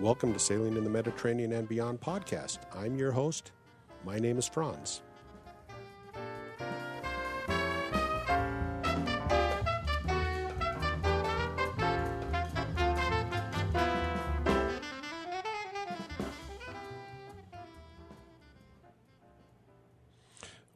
[0.00, 2.58] Welcome to Sailing in the Mediterranean and Beyond podcast.
[2.72, 3.50] I'm your host.
[4.04, 5.02] My name is Franz.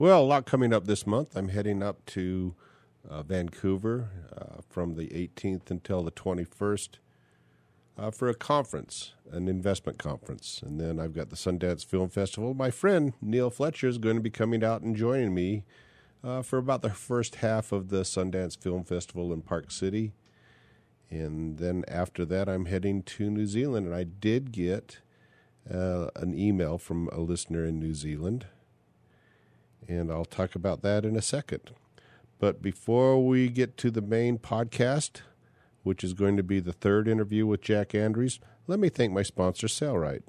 [0.00, 1.36] Well, a lot coming up this month.
[1.36, 2.56] I'm heading up to
[3.08, 6.96] uh, Vancouver uh, from the 18th until the 21st
[7.98, 10.62] uh, for a conference, an investment conference.
[10.64, 12.54] And then I've got the Sundance Film Festival.
[12.54, 15.64] My friend Neil Fletcher is going to be coming out and joining me
[16.24, 20.12] uh, for about the first half of the Sundance Film Festival in Park City.
[21.10, 23.86] And then after that, I'm heading to New Zealand.
[23.86, 24.98] And I did get
[25.70, 28.46] uh, an email from a listener in New Zealand
[29.88, 31.72] and I'll talk about that in a second.
[32.38, 35.22] But before we get to the main podcast,
[35.82, 39.22] which is going to be the third interview with Jack Andrews, let me thank my
[39.22, 40.22] sponsor, Sailrite.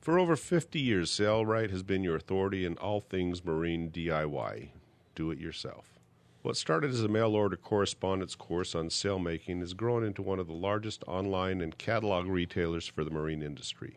[0.00, 4.68] For over 50 years, Sailrite has been your authority in all things marine DIY.
[5.14, 5.98] Do it yourself.
[6.42, 10.46] What started as a mail order correspondence course on sailmaking has grown into one of
[10.46, 13.96] the largest online and catalog retailers for the marine industry.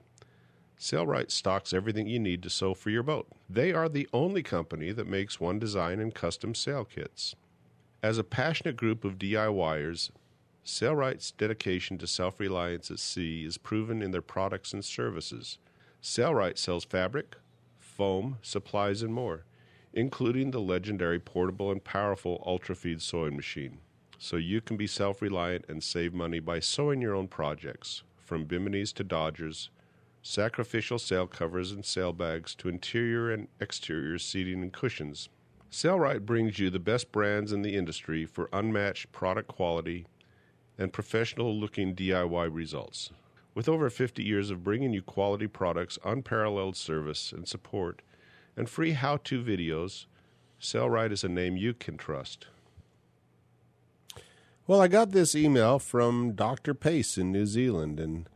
[0.80, 3.28] Sailrite stocks everything you need to sew for your boat.
[3.50, 7.36] They are the only company that makes one design and custom sail kits.
[8.04, 10.12] As a passionate group of DIYers,
[10.64, 15.58] Sailrite's dedication to self reliance at sea is proven in their products and services.
[16.02, 17.38] Sailrite sells fabric,
[17.80, 19.46] foam, supplies, and more,
[19.94, 23.80] including the legendary portable and powerful UltraFeed sewing machine.
[24.20, 28.46] So you can be self reliant and save money by sewing your own projects, from
[28.46, 29.70] biminis to Dodgers
[30.22, 35.30] sacrificial sail covers and sail bags to interior and exterior seating and cushions.
[35.72, 40.08] Sailrite brings you the best brands in the industry for unmatched product quality
[40.78, 43.12] and professional looking DIY results.
[43.54, 48.02] With over 50 years of bringing you quality products, unparalleled service and support,
[48.56, 50.06] and free how to videos,
[50.62, 52.48] Sailrite is a name you can trust.
[54.68, 56.74] Well, I got this email from Dr.
[56.74, 58.28] Pace in New Zealand, and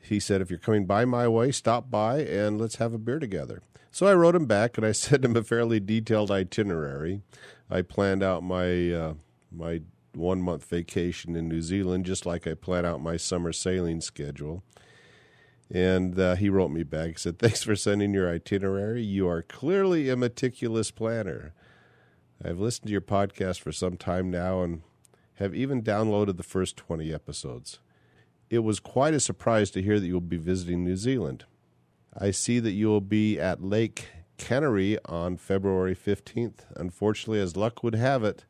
[0.00, 3.18] he said, If you're coming by my way, stop by and let's have a beer
[3.18, 3.62] together.
[3.92, 7.22] So I wrote him back and I sent him a fairly detailed itinerary.
[7.70, 9.14] I planned out my uh,
[9.52, 9.82] my
[10.14, 14.62] one month vacation in New Zealand just like I plan out my summer sailing schedule.
[15.70, 17.08] And uh, he wrote me back.
[17.08, 19.02] He said, Thanks for sending your itinerary.
[19.02, 21.54] You are clearly a meticulous planner.
[22.44, 24.82] I've listened to your podcast for some time now and
[25.34, 27.78] have even downloaded the first 20 episodes.
[28.50, 31.44] It was quite a surprise to hear that you will be visiting New Zealand.
[32.18, 34.08] I see that you will be at Lake
[34.38, 36.60] Kaniere on February 15th.
[36.76, 38.44] Unfortunately, as luck would have it,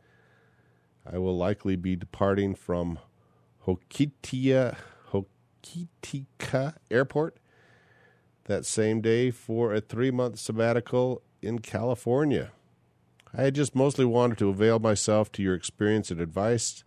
[1.11, 2.99] I will likely be departing from
[3.67, 4.77] Hokitia,
[5.13, 7.37] Hokitika Airport
[8.45, 12.53] that same day for a three month sabbatical in California.
[13.35, 16.85] I had just mostly wanted to avail myself to your experience and advice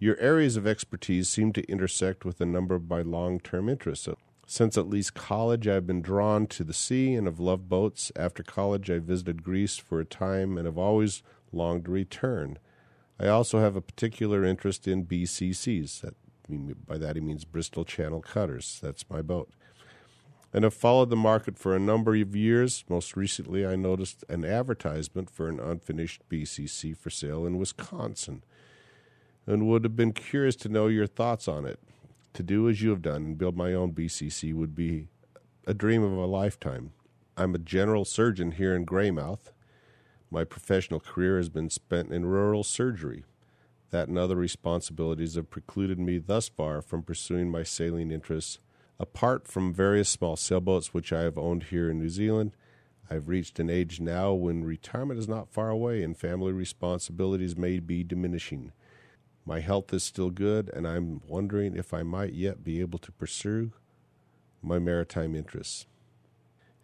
[0.00, 4.08] your areas of expertise seem to intersect with a number of my long term interests.
[4.50, 8.10] Since at least college, I've been drawn to the sea and have loved boats.
[8.16, 11.22] After college, I visited Greece for a time and have always
[11.52, 12.58] longed to return.
[13.20, 16.00] I also have a particular interest in BCCs.
[16.00, 16.14] That,
[16.84, 18.80] by that he means Bristol Channel Cutters.
[18.82, 19.50] That's my boat.
[20.52, 22.84] And have followed the market for a number of years.
[22.88, 28.42] Most recently, I noticed an advertisement for an unfinished BCC for sale in Wisconsin
[29.46, 31.78] and would have been curious to know your thoughts on it.
[32.34, 35.08] To do as you have done and build my own BCC would be
[35.66, 36.92] a dream of a lifetime.
[37.36, 39.50] I'm a general surgeon here in Greymouth.
[40.30, 43.24] My professional career has been spent in rural surgery.
[43.90, 48.60] That and other responsibilities have precluded me thus far from pursuing my sailing interests.
[49.00, 52.52] Apart from various small sailboats which I have owned here in New Zealand,
[53.10, 57.80] I've reached an age now when retirement is not far away and family responsibilities may
[57.80, 58.72] be diminishing.
[59.44, 63.12] My health is still good, and I'm wondering if I might yet be able to
[63.12, 63.72] pursue
[64.62, 65.86] my maritime interests.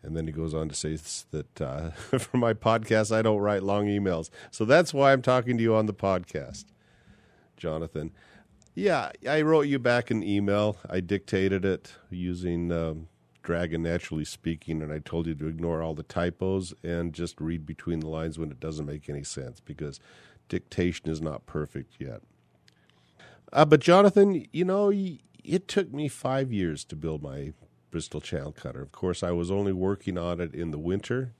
[0.03, 0.97] And then he goes on to say
[1.33, 4.31] that uh, for my podcast, I don't write long emails.
[4.51, 6.67] So that's why I'm talking to you on the podcast,
[7.57, 8.13] Jonathan.
[8.75, 10.77] Yeah, I wrote you back an email.
[10.89, 13.09] I dictated it using um,
[13.43, 17.65] Dragon Naturally Speaking, and I told you to ignore all the typos and just read
[17.65, 19.99] between the lines when it doesn't make any sense because
[20.49, 22.23] dictation is not perfect yet.
[23.53, 24.93] Uh, but Jonathan, you know,
[25.45, 27.53] it took me five years to build my
[27.91, 28.83] Bristol Channel Cutter.
[28.83, 31.33] Of course, I was only working on it in the winter,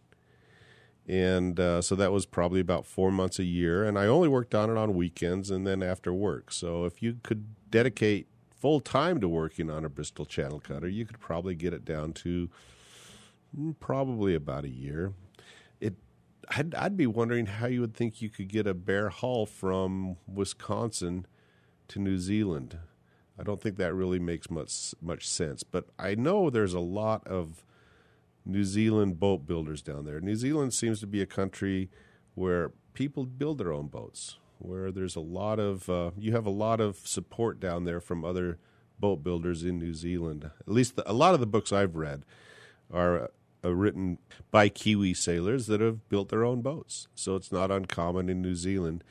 [1.07, 3.85] and uh, so that was probably about four months a year.
[3.85, 6.53] And I only worked on it on weekends and then after work.
[6.53, 8.27] So if you could dedicate
[8.57, 12.13] full time to working on a Bristol channel cutter, you could probably get it down
[12.15, 12.49] to
[13.57, 15.13] mm, probably about a year.
[15.81, 15.95] It,
[16.49, 20.17] I'd, I'd be wondering how you would think you could get a bare hull from
[20.27, 21.27] Wisconsin
[21.89, 22.79] to New Zealand.
[23.39, 27.27] I don't think that really makes much much sense, but I know there's a lot
[27.27, 27.65] of
[28.45, 30.21] New Zealand boat builders down there.
[30.21, 31.91] New Zealand seems to be a country
[32.35, 36.51] where people build their own boats, where there's a lot of uh, you have a
[36.51, 38.59] lot of support down there from other
[38.99, 40.51] boat builders in New Zealand.
[40.61, 42.25] At least the, a lot of the books I've read
[42.91, 43.31] are
[43.65, 44.19] uh, written
[44.51, 47.09] by Kiwi sailors that have built their own boats.
[47.15, 49.03] So it's not uncommon in New Zealand.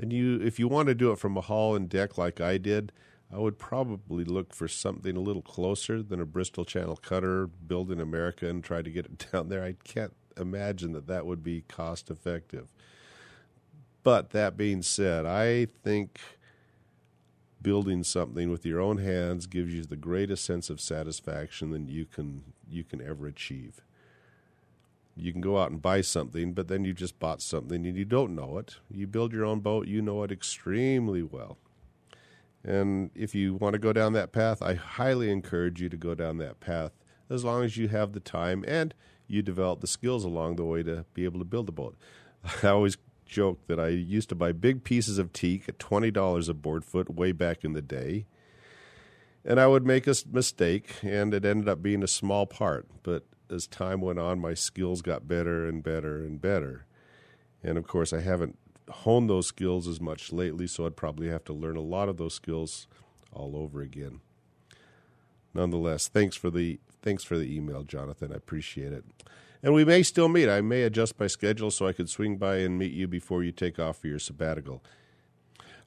[0.00, 2.56] And you, if you want to do it from a hull and deck like I
[2.56, 2.90] did,
[3.32, 7.90] I would probably look for something a little closer than a Bristol Channel cutter built
[7.90, 9.62] in America and try to get it down there.
[9.62, 12.68] I can't imagine that that would be cost effective.
[14.02, 16.18] But that being said, I think
[17.60, 22.06] building something with your own hands gives you the greatest sense of satisfaction than you
[22.06, 23.82] can you can ever achieve.
[25.16, 28.04] You can go out and buy something, but then you just bought something and you
[28.04, 28.76] don't know it.
[28.90, 31.58] You build your own boat, you know it extremely well.
[32.64, 36.14] And if you want to go down that path, I highly encourage you to go
[36.14, 36.92] down that path
[37.28, 38.94] as long as you have the time and
[39.26, 41.96] you develop the skills along the way to be able to build a boat.
[42.62, 46.54] I always joke that I used to buy big pieces of teak at $20 a
[46.54, 48.26] board foot way back in the day.
[49.44, 52.86] And I would make a mistake, and it ended up being a small part.
[53.02, 56.86] But as time went on, my skills got better and better and better.
[57.62, 58.58] And of course, I haven't
[58.88, 62.16] honed those skills as much lately, so I'd probably have to learn a lot of
[62.16, 62.86] those skills
[63.32, 64.20] all over again.
[65.54, 68.32] Nonetheless, thanks for the thanks for the email, Jonathan.
[68.32, 69.04] I appreciate it.
[69.62, 70.48] And we may still meet.
[70.48, 73.52] I may adjust my schedule so I could swing by and meet you before you
[73.52, 74.82] take off for your sabbatical.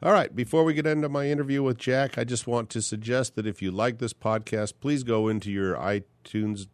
[0.02, 3.36] All right, before we get into my interview with Jack, I just want to suggest
[3.36, 6.68] that if you like this podcast, please go into your iTunes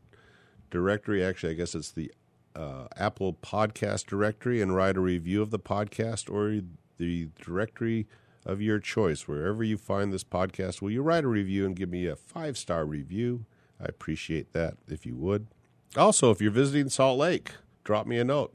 [0.69, 1.23] directory.
[1.23, 2.11] Actually, I guess it's the
[2.55, 6.61] uh, Apple Podcast directory and write a review of the podcast or
[6.97, 8.07] the directory
[8.45, 9.27] of your choice.
[9.27, 12.57] Wherever you find this podcast, will you write a review and give me a five
[12.57, 13.45] star review?
[13.81, 15.47] I appreciate that if you would.
[15.95, 17.51] Also, if you're visiting Salt Lake,
[17.83, 18.53] drop me a note.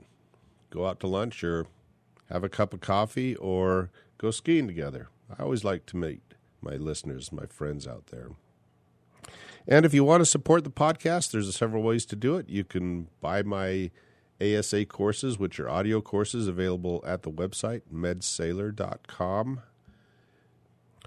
[0.70, 1.66] Go out to lunch or
[2.30, 5.08] have a cup of coffee or go skiing together.
[5.30, 6.20] I always like to meet
[6.60, 8.30] my listeners, my friends out there.
[9.66, 12.48] And if you want to support the podcast, there's several ways to do it.
[12.48, 13.90] You can buy my
[14.40, 19.60] ASA courses, which are audio courses available at the website, medsailor.com.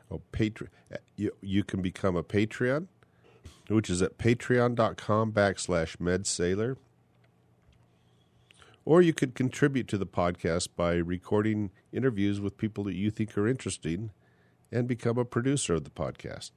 [0.09, 0.69] Oh, Patreon.
[1.15, 2.87] You, you can become a Patreon
[3.69, 6.77] which is at patreon.com backslash medsailor.
[8.85, 13.37] Or you could contribute to the podcast by recording interviews with people that you think
[13.37, 14.11] are interesting
[14.71, 16.51] and become a producer of the podcast.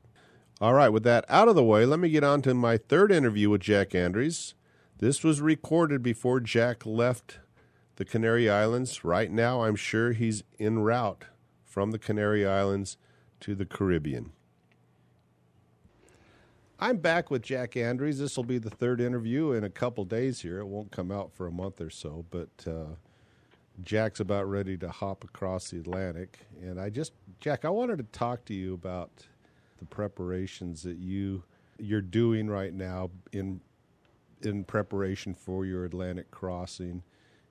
[0.60, 3.10] All right, with that out of the way, let me get on to my third
[3.10, 4.54] interview with Jack Andrews.
[4.98, 7.38] This was recorded before Jack left
[7.96, 9.02] the Canary Islands.
[9.02, 11.24] Right now, I'm sure he's en route
[11.64, 12.98] from the Canary Islands
[13.40, 14.32] to the Caribbean.
[16.78, 18.18] I'm back with Jack Andrews.
[18.18, 20.58] This will be the third interview in a couple days here.
[20.58, 22.96] It won't come out for a month or so, but uh,
[23.82, 26.40] Jack's about ready to hop across the Atlantic.
[26.61, 29.26] And I just, Jack, I wanted to talk to you about
[29.80, 31.42] the preparations that you
[31.78, 33.60] you're doing right now in
[34.42, 37.02] in preparation for your Atlantic crossing,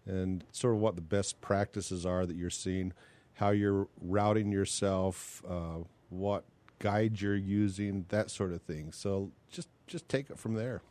[0.05, 2.93] and sort of what the best practices are that you're seeing,
[3.33, 5.77] how you're routing yourself, uh,
[6.09, 6.45] what
[6.79, 8.91] guide you're using, that sort of thing.
[8.91, 10.81] So just just take it from there.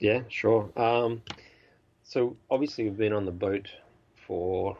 [0.00, 0.70] Yeah, sure.
[0.76, 1.22] Um,
[2.02, 3.68] so obviously we've been on the boat
[4.26, 4.76] for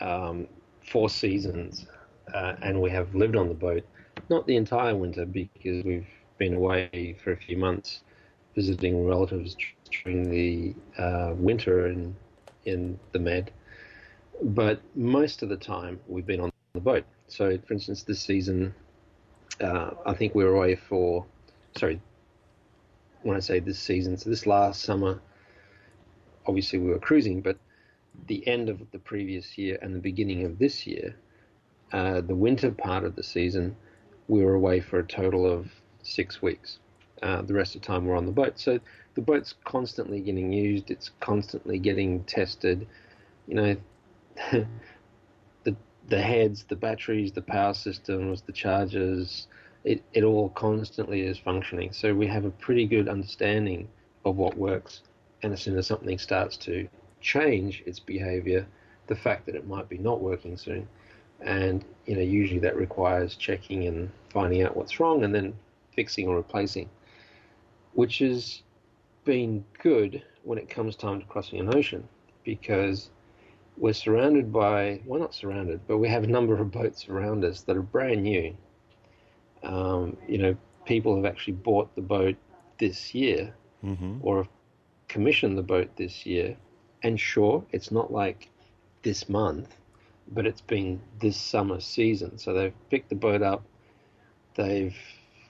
[0.00, 0.46] um,
[0.90, 1.86] four seasons,
[2.34, 3.84] uh, and we have lived on the boat,
[4.30, 6.06] not the entire winter because we've
[6.38, 8.02] been away for a few months
[8.54, 9.56] visiting relatives
[9.90, 12.16] during the uh, winter in
[12.64, 13.50] in the Med.
[14.42, 17.04] But most of the time we've been on the boat.
[17.28, 18.74] So, for instance, this season
[19.60, 21.26] uh, I think we were away for,
[21.76, 22.00] sorry,
[23.22, 25.20] when I say this season, so this last summer,
[26.46, 27.58] obviously we were cruising, but
[28.26, 31.14] the end of the previous year and the beginning of this year,
[31.92, 33.76] uh, the winter part of the season,
[34.30, 35.66] we were away for a total of
[36.04, 36.78] six weeks.
[37.20, 38.58] Uh, the rest of the time we're on the boat.
[38.58, 38.78] So
[39.14, 40.90] the boat's constantly getting used.
[40.90, 42.86] It's constantly getting tested.
[43.48, 43.76] You know,
[46.08, 49.48] the heads, the batteries, the power systems, the chargers,
[49.84, 51.92] it, it all constantly is functioning.
[51.92, 53.88] So we have a pretty good understanding
[54.24, 55.02] of what works.
[55.42, 56.88] And as soon as something starts to
[57.20, 58.66] change its behavior,
[59.08, 60.86] the fact that it might be not working soon,
[61.40, 65.54] and you know usually that requires checking and finding out what's wrong, and then
[65.94, 66.88] fixing or replacing,
[67.92, 68.62] which has
[69.24, 72.08] been good when it comes time to crossing an ocean
[72.44, 73.10] because
[73.76, 77.62] we're surrounded by, well, not surrounded, but we have a number of boats around us
[77.62, 78.56] that are brand new.
[79.62, 80.56] Um, you know,
[80.86, 82.36] people have actually bought the boat
[82.78, 84.18] this year Mm-hmm.
[84.20, 84.48] or have
[85.08, 86.56] commissioned the boat this year.
[87.02, 88.50] And sure, it's not like
[89.02, 89.74] this month,
[90.32, 92.36] but it's been this summer season.
[92.36, 93.62] So they've picked the boat up,
[94.54, 94.96] they've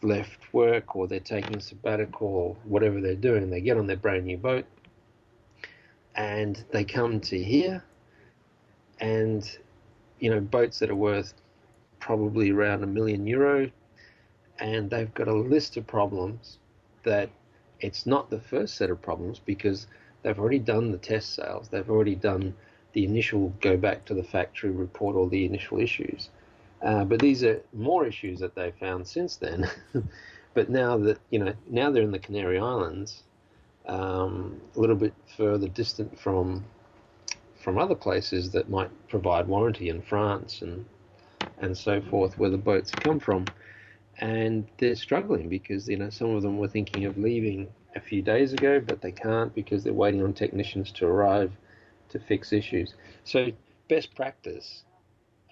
[0.02, 3.50] left work, or they're taking sabbatical, or whatever they're doing.
[3.50, 4.66] They get on their brand new boat,
[6.14, 7.84] and they come to here,
[9.00, 9.48] and
[10.18, 11.34] you know boats that are worth
[11.98, 13.70] probably around a million euro,
[14.58, 16.58] and they've got a list of problems
[17.04, 17.30] that
[17.80, 19.86] it's not the first set of problems because
[20.22, 21.68] they've already done the test sales.
[21.68, 22.54] They've already done
[22.92, 26.30] the initial go back to the factory, report all the initial issues.
[26.82, 29.68] Uh, but these are more issues that they've found since then.
[30.54, 33.22] but now that you know, now they're in the Canary Islands,
[33.86, 36.64] um, a little bit further distant from
[37.62, 40.84] from other places that might provide warranty in France and
[41.58, 43.44] and so forth, where the boats come from
[44.18, 48.22] and they're struggling because you know some of them were thinking of leaving a few
[48.22, 51.52] days ago, but they can't because they're waiting on technicians to arrive
[52.10, 52.94] to fix issues.
[53.24, 53.50] So,
[53.88, 54.84] best practice.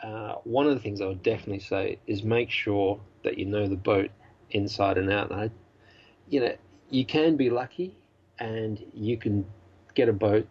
[0.03, 3.67] Uh, one of the things I would definitely say is make sure that you know
[3.67, 4.11] the boat
[4.51, 5.31] inside and out.
[5.31, 5.51] And I,
[6.29, 6.55] you know,
[6.91, 7.95] you can be lucky,
[8.39, 9.45] and you can
[9.95, 10.47] get a boat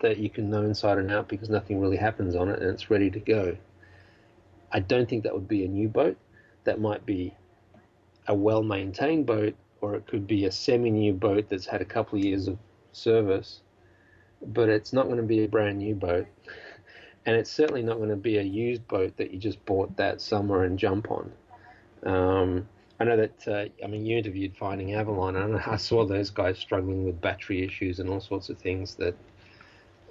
[0.00, 2.90] that you can know inside and out because nothing really happens on it and it's
[2.90, 3.56] ready to go.
[4.70, 6.16] I don't think that would be a new boat.
[6.64, 7.34] That might be
[8.26, 11.84] a well maintained boat, or it could be a semi new boat that's had a
[11.84, 12.58] couple of years of
[12.92, 13.60] service,
[14.44, 16.26] but it's not going to be a brand new boat.
[17.24, 20.20] And it's certainly not going to be a used boat that you just bought that
[20.20, 21.32] summer and jump on.
[22.04, 26.30] Um, I know that, uh, I mean, you interviewed Finding Avalon, and I saw those
[26.30, 29.14] guys struggling with battery issues and all sorts of things that,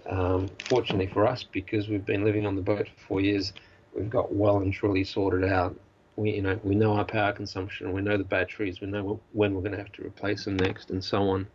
[0.10, 3.53] um, fortunately for us, because we've been living on the boat for four years,
[3.94, 5.75] we've got well and truly sorted out
[6.15, 9.53] we you know we know our power consumption, we know the batteries, we know when
[9.53, 11.48] we're going to have to replace them next, and so on.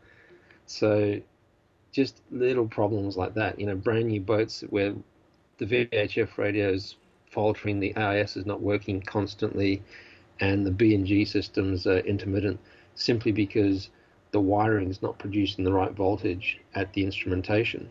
[0.66, 1.20] So,
[1.92, 3.60] just little problems like that.
[3.60, 4.94] You know, brand new boats where
[5.58, 6.96] the VHF radio is
[7.30, 9.82] faltering, the AIS is not working constantly,
[10.40, 12.60] and the B&G systems are intermittent,
[12.94, 13.90] simply because
[14.32, 17.88] the wiring is not producing the right voltage at the instrumentation.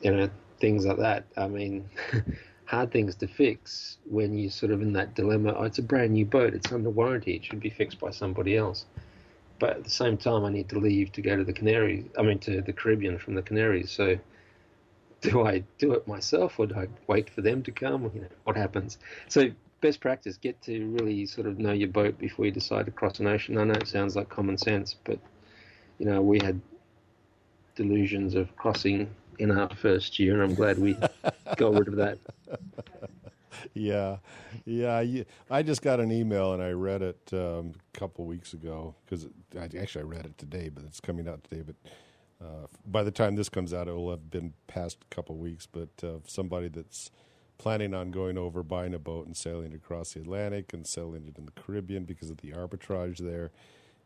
[0.00, 0.30] You know,
[0.60, 1.24] things like that.
[1.36, 1.88] I mean.
[2.66, 5.54] hard things to fix when you're sort of in that dilemma.
[5.56, 6.52] Oh, it's a brand new boat.
[6.52, 7.34] It's under warranty.
[7.36, 8.84] It should be fixed by somebody else.
[9.58, 12.04] But at the same time, I need to leave to go to the Canaries.
[12.18, 13.90] I mean, to the Caribbean from the Canaries.
[13.90, 14.18] So,
[15.20, 18.10] do I do it myself, or do I wait for them to come?
[18.14, 18.98] You know, what happens?
[19.28, 22.92] So, best practice: get to really sort of know your boat before you decide to
[22.92, 23.58] cross an ocean.
[23.58, 25.18] I know it sounds like common sense, but
[25.98, 26.60] you know, we had
[27.74, 29.08] delusions of crossing
[29.38, 30.96] in our first year, and I'm glad we
[31.56, 32.18] got rid of that.
[33.74, 34.18] Yeah,
[34.64, 35.02] yeah.
[35.50, 39.28] I just got an email and I read it um, a couple weeks ago because
[39.54, 41.62] actually I read it today, but it's coming out today.
[41.66, 41.76] But
[42.40, 45.66] uh, by the time this comes out, it will have been past a couple weeks.
[45.66, 47.10] But uh, somebody that's
[47.58, 51.38] planning on going over, buying a boat, and sailing across the Atlantic and selling it
[51.38, 53.50] in the Caribbean because of the arbitrage there.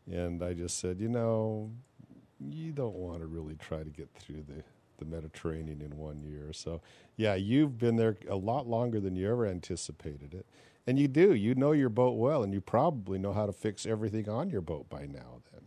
[0.09, 1.71] And I just said, you know,
[2.39, 4.63] you don't want to really try to get through the
[5.01, 6.53] the Mediterranean in one year.
[6.53, 6.81] So,
[7.17, 10.45] yeah, you've been there a lot longer than you ever anticipated it.
[10.87, 11.33] And you do.
[11.33, 14.61] You know your boat well, and you probably know how to fix everything on your
[14.61, 15.61] boat by now, then.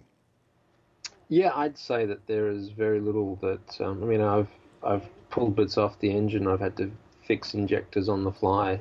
[1.29, 3.81] Yeah, I'd say that there is very little that.
[3.81, 4.49] Um, I mean, I've
[4.83, 6.47] I've pulled bits off the engine.
[6.47, 6.91] I've had to
[7.23, 8.81] fix injectors on the fly.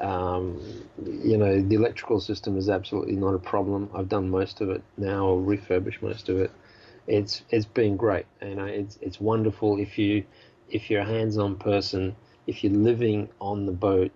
[0.00, 0.60] Um,
[1.04, 3.90] you know, the electrical system is absolutely not a problem.
[3.94, 6.50] I've done most of it now, or refurbished most of it
[7.06, 8.26] it's it's been great.
[8.40, 10.24] You know, it's it's wonderful if you
[10.68, 12.14] if you're a hands-on person,
[12.46, 14.12] if you're living on the boat,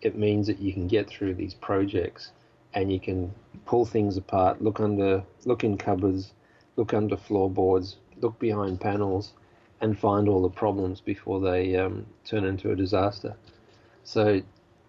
[0.00, 2.30] it means that you can get through these projects
[2.74, 6.32] and you can pull things apart, look under, look in cupboards,
[6.76, 9.32] look under floorboards, look behind panels,
[9.80, 13.36] and find all the problems before they um, turn into a disaster.
[14.04, 14.40] So,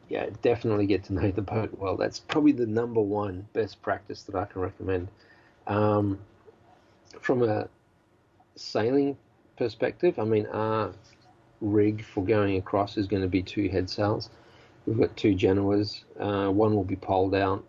[0.10, 1.98] yeah, definitely get to know the boat well.
[1.98, 5.10] That's probably the number one best practice that I can recommend.
[5.66, 6.20] Um,
[7.20, 7.68] from a
[8.56, 9.18] sailing
[9.58, 10.94] perspective, I mean, our
[11.60, 14.30] rig for going across is going to be two head sails.
[14.86, 16.04] We've got two Genoas.
[16.18, 17.66] Uh, one will be poled out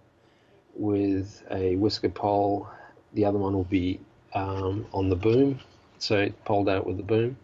[0.75, 2.69] with a whisker pole.
[3.15, 4.01] The other one will be
[4.35, 5.61] um, on the boom,
[5.99, 7.37] so it poled out with the boom.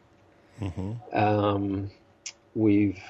[0.61, 1.17] Mm-hmm.
[1.17, 1.91] Um,
[2.55, 3.03] we've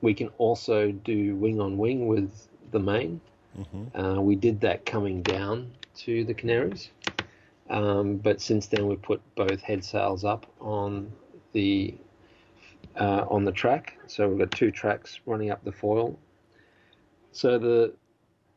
[0.00, 2.30] we can also do wing on wing with
[2.72, 3.20] the main.
[3.58, 3.98] Mm-hmm.
[3.98, 6.90] Uh, we did that coming down to the Canaries,
[7.70, 11.10] um, but since then we've put both head sails up on
[11.52, 11.94] the
[12.96, 13.96] uh, on the track.
[14.06, 16.18] So we've got two tracks running up the foil.
[17.32, 17.94] So the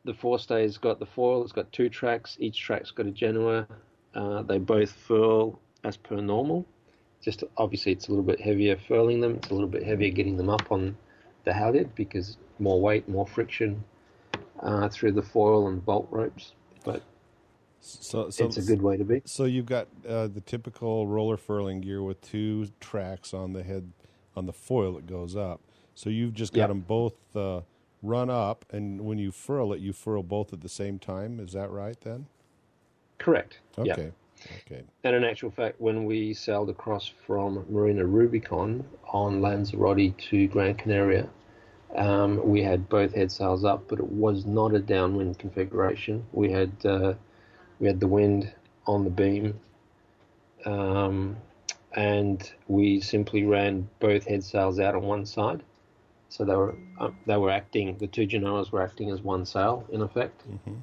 [0.04, 1.42] the forestay's got the foil.
[1.42, 2.36] It's got two tracks.
[2.40, 3.66] Each track's got a Genoa.
[4.14, 6.66] Uh, they both furl as per normal.
[7.22, 9.36] Just obviously it's a little bit heavier furling them.
[9.36, 10.96] It's a little bit heavier getting them up on
[11.44, 13.82] the halyard because more weight, more friction
[14.60, 16.52] uh, through the foil and bolt ropes.
[16.84, 17.02] But
[17.80, 19.22] so, so, it's a good way to be.
[19.24, 23.92] So you've got uh, the typical roller furling gear with two tracks on the head
[24.36, 25.60] on the foil that goes up.
[25.94, 26.68] So you've just got yep.
[26.68, 27.62] them both uh,
[28.02, 31.40] run up, and when you furl it, you furl both at the same time.
[31.40, 32.26] Is that right then?
[33.18, 33.58] Correct.
[33.78, 33.88] Okay.
[33.88, 34.12] Yep.
[34.66, 34.82] Okay.
[35.04, 40.74] And in actual fact, when we sailed across from Marina Rubicon on Lanzarote to Gran
[40.74, 41.28] Canaria,
[41.96, 46.24] um, we had both head sails up, but it was not a downwind configuration.
[46.32, 47.14] We had uh,
[47.80, 48.52] we had the wind
[48.86, 49.58] on the beam,
[50.64, 51.36] um,
[51.94, 55.62] and we simply ran both head sails out on one side.
[56.28, 57.96] So they were uh, they were acting.
[57.96, 60.80] The two Genoas were acting as one sail in effect, mm-hmm.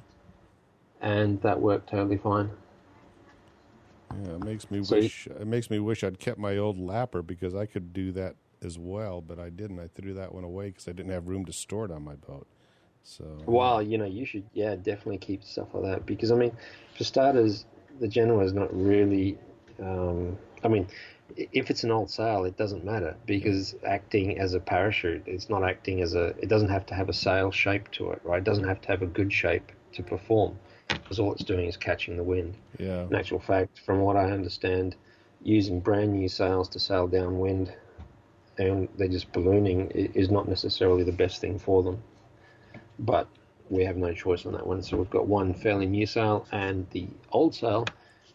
[1.00, 2.50] And that worked totally fine.
[4.24, 5.26] Yeah, it makes me so wish.
[5.26, 8.78] it makes me wish I'd kept my old lapper because I could do that as
[8.78, 9.78] well, but I didn't.
[9.78, 12.14] I threw that one away because I didn't have room to store it on my
[12.14, 12.46] boat.
[13.02, 16.52] So well, you know, you should yeah definitely keep stuff like that because I mean,
[16.96, 17.66] for starters,
[18.00, 19.38] the Genoa is not really.
[19.80, 20.88] Um, I mean,
[21.36, 25.62] if it's an old sail, it doesn't matter because acting as a parachute, it's not
[25.62, 26.28] acting as a.
[26.38, 28.38] It doesn't have to have a sail shape to it, right?
[28.38, 30.58] It doesn't have to have a good shape to perform
[31.02, 32.54] because all it's doing is catching the wind.
[32.78, 33.02] Yeah.
[33.02, 34.96] In actual fact, from what I understand,
[35.42, 37.72] using brand new sails to sail downwind
[38.58, 42.02] and they're just ballooning is not necessarily the best thing for them
[42.98, 43.28] but
[43.68, 44.82] we have no choice on that one.
[44.82, 47.86] So we've got one fairly new sail and the old sail,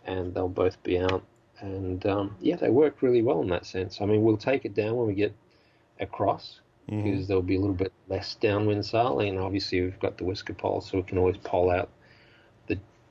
[0.05, 1.23] and they'll both be out.
[1.59, 4.01] And um, yeah, they work really well in that sense.
[4.01, 5.33] I mean, we'll take it down when we get
[5.99, 6.59] across
[6.89, 7.03] mm-hmm.
[7.03, 10.53] because there'll be a little bit less downwind sail, and obviously we've got the whisker
[10.53, 11.89] pole, so we can always pole out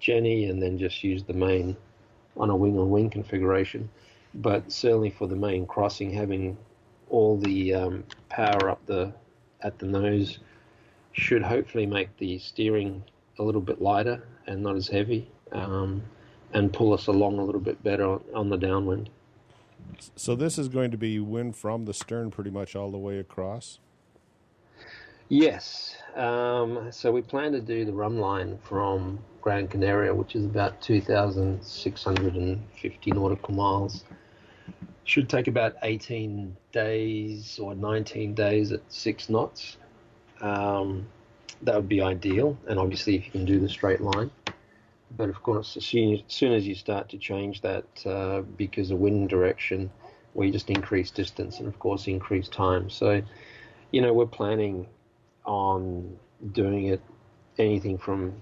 [0.01, 1.77] Jenny and then just use the main
[2.37, 3.89] on a wing on wing configuration.
[4.35, 6.57] But certainly for the main crossing, having
[7.11, 9.13] all the um, power up the
[9.63, 10.39] at the nose
[11.13, 13.03] should hopefully make the steering
[13.39, 16.03] a little bit lighter and not as heavy, um,
[16.53, 19.11] and pull us along a little bit better on, on, the downwind.
[20.17, 23.19] So this is going to be wind from the stern pretty much all the way
[23.19, 23.81] across.
[25.31, 25.97] Yes.
[26.17, 30.83] Um, so we plan to do the rhumb line from Gran Canaria, which is about
[30.83, 34.03] 2,650 nautical miles.
[35.05, 39.77] Should take about 18 days or 19 days at six knots.
[40.41, 41.07] Um,
[41.63, 44.33] that would be ideal, and obviously if you can do the straight line.
[45.17, 49.29] But of course, as soon, as you start to change that uh, because of wind
[49.29, 49.93] direction,
[50.35, 52.91] we just increase distance and of course increase time.
[52.91, 53.23] So,
[53.93, 54.89] you know, we're planning
[55.45, 56.17] on
[56.53, 57.01] doing it
[57.59, 58.35] anything from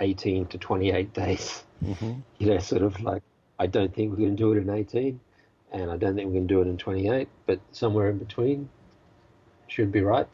[0.00, 1.64] 18 to 28 days.
[1.84, 2.12] Mm-hmm.
[2.38, 3.22] You know, sort of like
[3.58, 5.20] I don't think we're going to do it in 18,
[5.72, 8.68] and I don't think we're going to do it in 28, but somewhere in between
[9.68, 10.26] should be right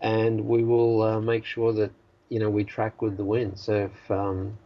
[0.00, 1.90] and we will uh, make sure that
[2.28, 3.58] you know we track with the wind.
[3.58, 4.56] So if um,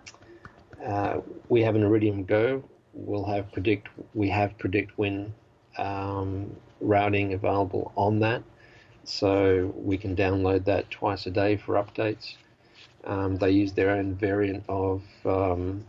[0.85, 5.31] uh, we have an Iridium Go, we'll have predict we have PredictWind
[5.79, 8.43] um, routing available on that,
[9.05, 12.37] so we can download that twice a day for updates.
[13.05, 15.85] Um, they use their own variant of um,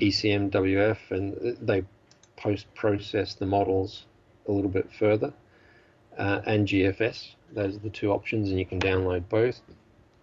[0.00, 1.84] ECMWF, and they
[2.36, 4.06] post process the models
[4.48, 5.32] a little bit further,
[6.16, 7.34] uh, and GFS.
[7.52, 9.60] Those are the two options, and you can download both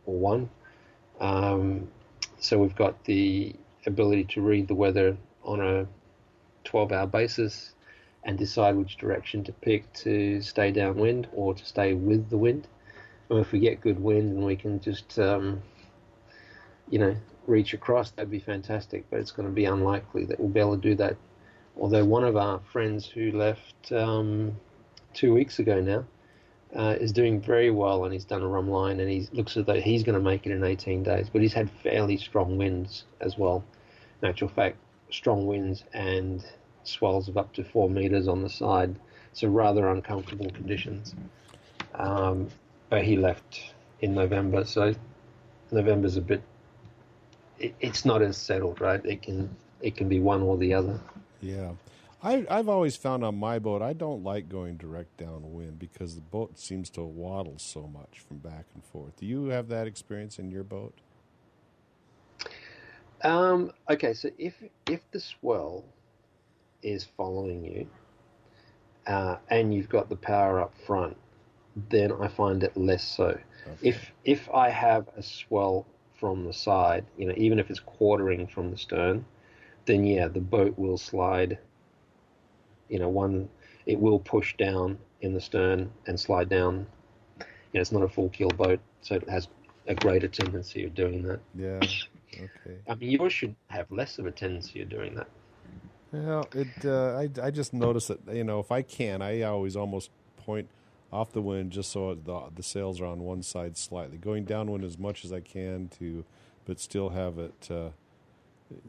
[0.06, 0.50] or one.
[1.20, 1.88] Um,
[2.40, 5.88] so we've got the ability to read the weather on a
[6.66, 7.75] 12 hour basis
[8.26, 12.68] and decide which direction to pick to stay downwind or to stay with the wind.
[13.30, 15.62] And if we get good wind and we can just, um,
[16.90, 19.06] you know, reach across, that'd be fantastic.
[19.10, 21.16] But it's going to be unlikely that we'll be able to do that.
[21.78, 24.56] Although one of our friends who left um,
[25.14, 26.06] two weeks ago now
[26.76, 29.66] uh, is doing very well and he's done a rhumb line and he looks as
[29.66, 31.30] though he's going to make it in 18 days.
[31.32, 33.64] But he's had fairly strong winds as well.
[34.22, 34.78] In actual fact,
[35.12, 36.44] strong winds and
[36.88, 38.96] swells of up to four meters on the side.
[39.34, 41.14] So rather uncomfortable conditions.
[41.94, 42.50] Um,
[42.90, 44.94] but he left in November, so
[45.72, 46.42] November's a bit.
[47.60, 49.04] It, it's not as settled, right?
[49.06, 49.50] It can
[49.82, 51.00] it can be one or the other.
[51.42, 51.72] Yeah.
[52.24, 56.22] I, I've always found on my boat, I don't like going direct downwind because the
[56.22, 59.18] boat seems to waddle so much from back and forth.
[59.18, 60.96] Do you have that experience in your boat?
[63.22, 64.56] Um, okay, so if
[64.90, 65.86] if the swell
[66.86, 67.88] is following you,
[69.08, 71.18] uh, and you've got the power up front,
[71.90, 73.26] then I find it less so.
[73.26, 73.42] Okay.
[73.82, 78.48] If if I have a swell from the side, you know, even if it's quartering
[78.48, 79.26] from the stern,
[79.86, 81.60] then yeah, the boat will slide.
[82.90, 83.50] You know, one
[83.86, 86.88] it will push down in the stern and slide down.
[87.40, 89.48] You know, it's not a full keel boat, so it has
[89.88, 91.40] a greater tendency of doing that.
[91.56, 91.80] Yeah.
[92.36, 92.80] Okay.
[92.90, 95.30] I mean, yours should have less of a tendency of doing that.
[96.24, 96.68] Well, it.
[96.86, 100.70] Uh, I I just noticed that you know if I can, I always almost point
[101.12, 104.84] off the wind just so the the sails are on one side slightly, going downwind
[104.84, 106.24] as much as I can to,
[106.66, 107.90] but still have it uh,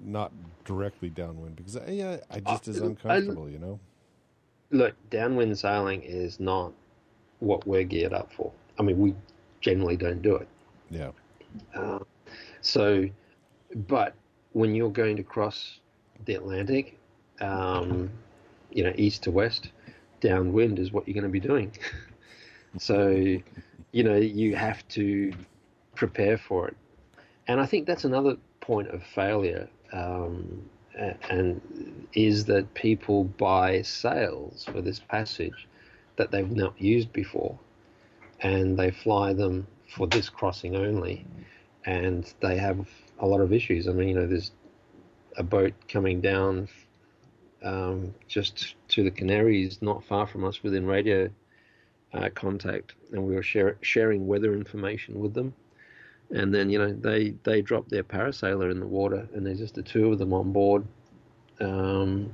[0.04, 0.32] not
[0.64, 3.80] directly downwind because I, yeah, I just is Uh, I- uncomfortable, you know.
[4.70, 6.72] Look, downwind sailing is not
[7.38, 8.50] what we're geared up for.
[8.78, 9.14] I mean, we
[9.60, 10.48] generally don't do it.
[10.90, 11.12] Yeah.
[11.72, 12.00] Uh,
[12.62, 13.08] so,
[13.88, 14.14] but
[14.54, 15.78] when you're going to cross
[16.24, 16.95] the Atlantic,
[17.40, 18.10] um,
[18.70, 19.70] you know, east to west,
[20.20, 21.72] downwind is what you're going to be doing.
[22.78, 23.08] so,
[23.92, 25.32] you know, you have to
[25.94, 26.76] prepare for it.
[27.48, 30.68] And I think that's another point of failure, um,
[31.30, 31.60] and
[32.12, 35.68] is that people buy sails for this passage
[36.16, 37.58] that they've not used before,
[38.40, 41.24] and they fly them for this crossing only,
[41.84, 42.88] and they have
[43.20, 43.86] a lot of issues.
[43.86, 44.50] I mean, you know, there's
[45.36, 46.68] a boat coming down
[47.62, 51.30] um, just to the Canaries, not far from us, within radio
[52.12, 55.54] uh, contact, and we were share, sharing weather information with them.
[56.30, 59.74] And then, you know, they they dropped their Parasailor in the water, and there's just
[59.74, 60.84] the two of them on board.
[61.60, 62.32] Um,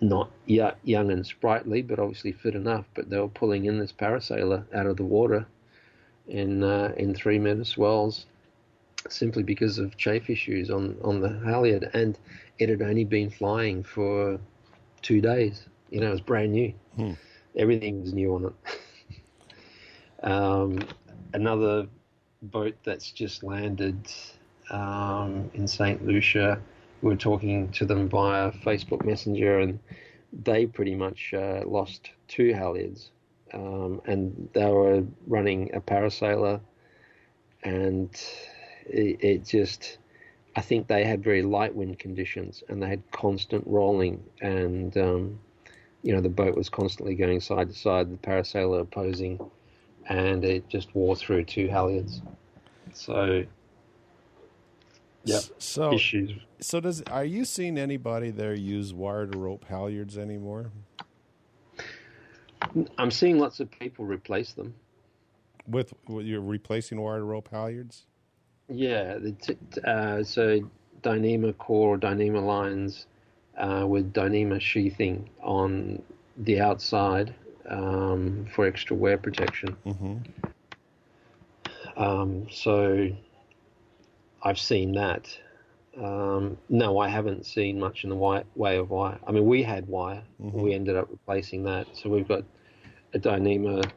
[0.00, 2.86] not young and sprightly, but obviously fit enough.
[2.94, 5.46] But they were pulling in this Parasailor out of the water
[6.26, 8.26] in uh, in three meter swells,
[9.08, 12.18] simply because of chafe issues on on the halyard, and
[12.58, 14.38] it had only been flying for
[15.02, 15.66] two days.
[15.90, 16.72] You know, it was brand new.
[16.96, 17.12] Hmm.
[17.56, 18.54] Everything was new on it.
[20.22, 20.78] um,
[21.32, 21.86] another
[22.42, 23.98] boat that's just landed
[24.70, 26.04] um, in St.
[26.04, 26.60] Lucia.
[27.02, 29.78] We were talking to them via Facebook Messenger, and
[30.44, 33.10] they pretty much uh, lost two halyards.
[33.54, 36.60] Um, and they were running a Parasailor,
[37.62, 38.10] and
[38.88, 39.98] it, it just,
[40.56, 45.40] I think they had very light wind conditions, and they had constant rolling, and um,
[46.02, 49.40] you know the boat was constantly going side to side, the Parasailor opposing,
[50.08, 52.22] and it just wore through two halyards.
[52.92, 53.44] So
[55.24, 56.32] yeah, So issues.
[56.60, 60.72] so does are you seeing anybody there use wire to rope halyards anymore?
[62.98, 64.74] I'm seeing lots of people replace them.
[65.66, 68.04] With, with you're replacing wire to rope halyards?
[68.68, 70.60] Yeah, the t- uh, so
[71.02, 73.06] Dyneema core or Dyneema lines
[73.56, 76.02] uh, with Dyneema sheathing on
[76.36, 77.34] the outside
[77.68, 79.76] um, for extra wear protection.
[79.86, 80.16] Mm-hmm.
[81.96, 83.08] Um, so
[84.42, 85.36] I've seen that.
[86.00, 89.18] Um, no, I haven't seen much in the wi- way of wire.
[89.26, 90.22] I mean, we had wire.
[90.40, 90.52] Mhm.
[90.52, 91.88] We ended up replacing that.
[91.96, 92.44] So we've got
[93.14, 93.90] a Dyneema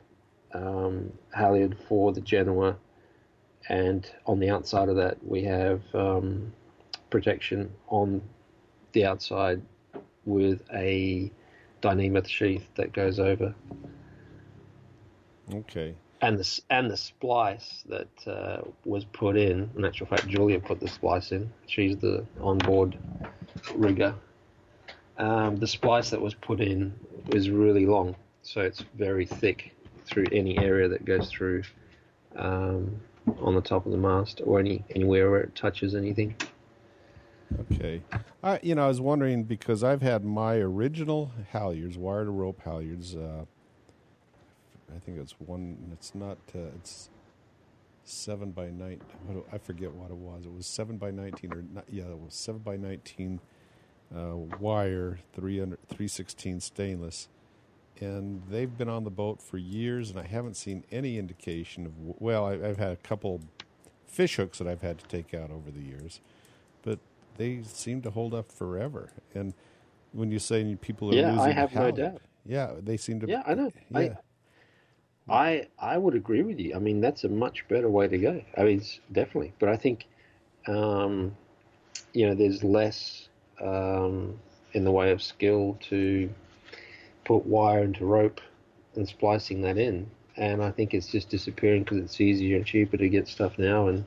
[0.54, 2.76] um, halyard for the Genoa,
[3.70, 6.52] and on the outside of that, we have um,
[7.10, 8.22] protection on
[8.94, 9.62] the outside
[10.26, 11.32] with a
[11.82, 13.56] Dyneema sheath that goes over
[15.54, 15.96] Okay.
[16.22, 19.70] and the and the splice that uh, was put in.
[19.76, 21.52] In actual fact, Julia put the splice in.
[21.68, 22.98] She's the onboard
[23.76, 24.14] rigger.
[25.18, 26.94] Um, the splice that was put in
[27.30, 31.64] is really long, so it's very thick through any area that goes through
[32.36, 33.00] um,
[33.40, 36.36] on the top of the mast or any anywhere where it touches anything.
[37.72, 38.02] Okay.
[38.44, 42.62] I you know, I was wondering because I've had my original halyards, wire to rope
[42.64, 43.46] halyards, uh
[44.96, 47.10] I think it's one it's not uh, it's
[48.04, 49.02] seven by nine
[49.52, 50.46] I forget what it was.
[50.46, 53.40] It was seven by nineteen or not yeah, it was seven by nineteen
[54.16, 57.30] uh, wire, 300, 316 stainless.
[58.02, 61.94] And they've been on the boat for years, and I haven't seen any indication of.
[62.20, 63.42] Well, I, I've had a couple
[64.08, 66.20] fish hooks that I've had to take out over the years,
[66.82, 67.00] but
[67.38, 69.10] they seem to hold up forever.
[69.36, 69.54] And
[70.14, 72.22] when you say people are losing, Yeah, I losing have no doubt.
[72.46, 73.28] Yeah, they seem to.
[73.28, 73.72] Yeah, I know.
[73.92, 74.16] Yeah,
[75.30, 76.76] I, I I would agree with you.
[76.76, 78.42] I mean, that's a much better way to go.
[78.58, 79.54] I mean, it's definitely.
[79.60, 80.08] But I think,
[80.68, 81.36] um,
[82.14, 83.30] you know, there's less
[83.62, 84.40] um,
[84.74, 86.30] in the way of skill to
[87.26, 88.42] put wire into rope
[88.96, 90.10] and splicing that in.
[90.38, 93.88] And I think it's just disappearing because it's easier and cheaper to get stuff now.
[93.88, 94.04] And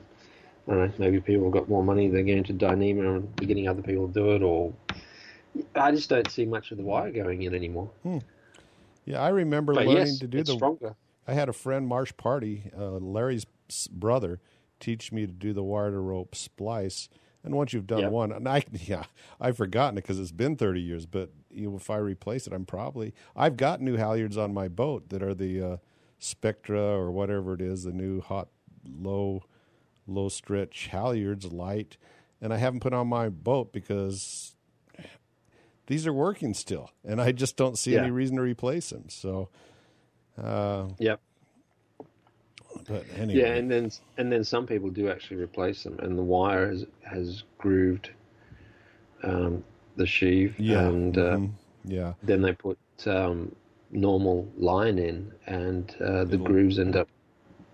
[0.67, 3.67] I don't know, maybe people have got more money, they're going to Dyneema and getting
[3.67, 4.73] other people to do it, or
[5.75, 7.89] I just don't see much of the wire going in anymore.
[8.03, 8.19] Hmm.
[9.05, 10.53] Yeah, I remember But learning yes, to do the.
[10.55, 10.95] stronger.
[11.27, 13.45] I had a friend, Marsh Pardey, uh, Larry's
[13.91, 14.39] brother,
[14.79, 17.09] teach me to do the wire to rope splice.
[17.43, 18.11] And once you've done Yep.
[18.11, 19.03] one, and I yeah,
[19.39, 21.05] I've forgotten it because it's been thirty years.
[21.05, 24.67] But you know, if I replace it, I'm probably I've got new halyards on my
[24.67, 25.77] boat that are the uh,
[26.19, 28.49] Spectra or whatever it is, the new hot
[28.85, 29.43] low
[30.07, 31.97] low stretch halyards, light,
[32.41, 34.55] and I haven't put on my boat because
[35.87, 39.09] these are working still, and I just don't see any reason to replace them.
[39.09, 39.49] So.
[40.41, 41.21] Uh, Yep.
[42.87, 46.23] but anyway, Yeah, and then and then some people do actually replace them, and the
[46.23, 48.11] wire has has grooved
[49.23, 49.63] um,
[49.95, 51.51] the sheave, yeah, and uh, mhm,
[51.85, 53.55] yeah, then they put um,
[53.91, 57.07] normal line in, and uh, the It'll- grooves end up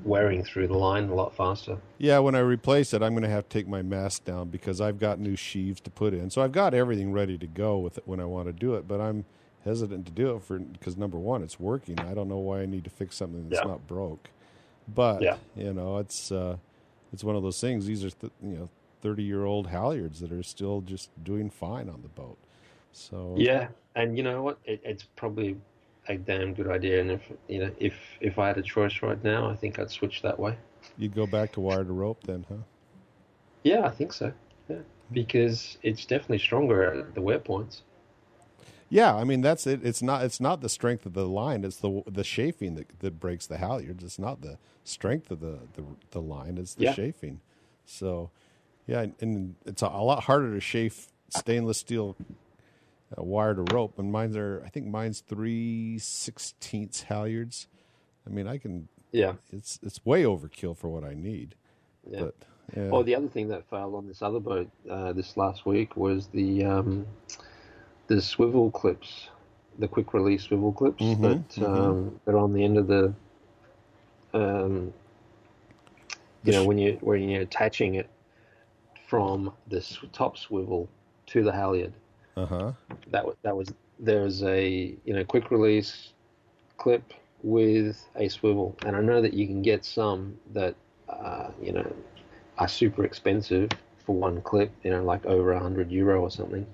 [0.03, 1.77] wearing through the line a lot faster.
[1.99, 2.17] yeah.
[2.17, 4.97] When I replace it, I'm going to have to take my mask down because I've
[4.99, 6.31] got new sheaves to put in.
[6.31, 8.87] So I've got everything ready to go with it when I want to do it,
[8.87, 9.25] but I'm
[9.63, 11.99] hesitant to do it for because number one, it's working.
[11.99, 13.69] I don't know why I need to fix something that's Yeah.
[13.69, 14.31] not broke.
[14.87, 15.37] But Yeah.
[15.55, 16.57] you know, it's uh,
[17.13, 17.85] it's one of those things.
[17.85, 18.69] These are th- you know
[19.01, 22.37] thirty year old halyards that are still just doing fine on the boat.
[22.93, 24.59] So Yeah, and you know what?
[24.65, 25.57] It, it's probably
[26.07, 27.01] a damn good idea.
[27.01, 29.91] And if you know, if if I had a choice right now, I think I'd
[29.91, 30.57] switch that way.
[30.97, 32.63] you'd go back to wire to rope then, huh?
[33.63, 34.33] Yeah, I think so.
[34.69, 35.13] Yeah, hmm.
[35.13, 37.83] because it's definitely stronger at the wear points.
[38.89, 39.81] Yeah, I mean that's it.
[39.85, 41.63] It's not it's not the strength of the line.
[41.65, 44.03] It's the the chafing that, that breaks the halyards.
[44.03, 46.57] It's not the strength of the the, the line.
[46.57, 46.95] It's the Yeah.
[46.95, 47.41] chafing.
[47.85, 48.31] So,
[48.87, 52.15] yeah, and it's a, a lot harder to chafe stainless steel
[53.17, 53.97] uh, wire to rope.
[53.99, 57.67] And mine's are I think mine's three sixteenths halyards.
[58.27, 58.87] I mean, I can.
[59.11, 59.33] Yeah.
[59.51, 61.55] It's it's way overkill for what I need.
[62.09, 62.19] Yeah.
[62.21, 62.35] But
[62.75, 62.89] yeah.
[62.91, 66.27] Oh, the other thing that failed on this other boat uh, this last week was
[66.27, 67.05] the um,
[68.07, 69.27] the swivel clips,
[69.79, 71.65] the quick release swivel clips Mhm, that mhm.
[71.65, 73.13] um, that are on the end of the,
[74.33, 74.93] um,
[76.43, 78.09] you know, when you when you're attaching it
[79.11, 80.87] from the top swivel
[81.25, 81.91] to the halyard.
[82.37, 82.71] uh huh.
[83.11, 83.67] That was that was
[83.99, 86.13] there was a you know quick release
[86.77, 90.75] clip with a swivel, and I know that you can get some that
[91.09, 91.93] uh, you know
[92.57, 93.69] are super expensive
[94.05, 96.65] for one clip, you know, like over a hundred euro or something,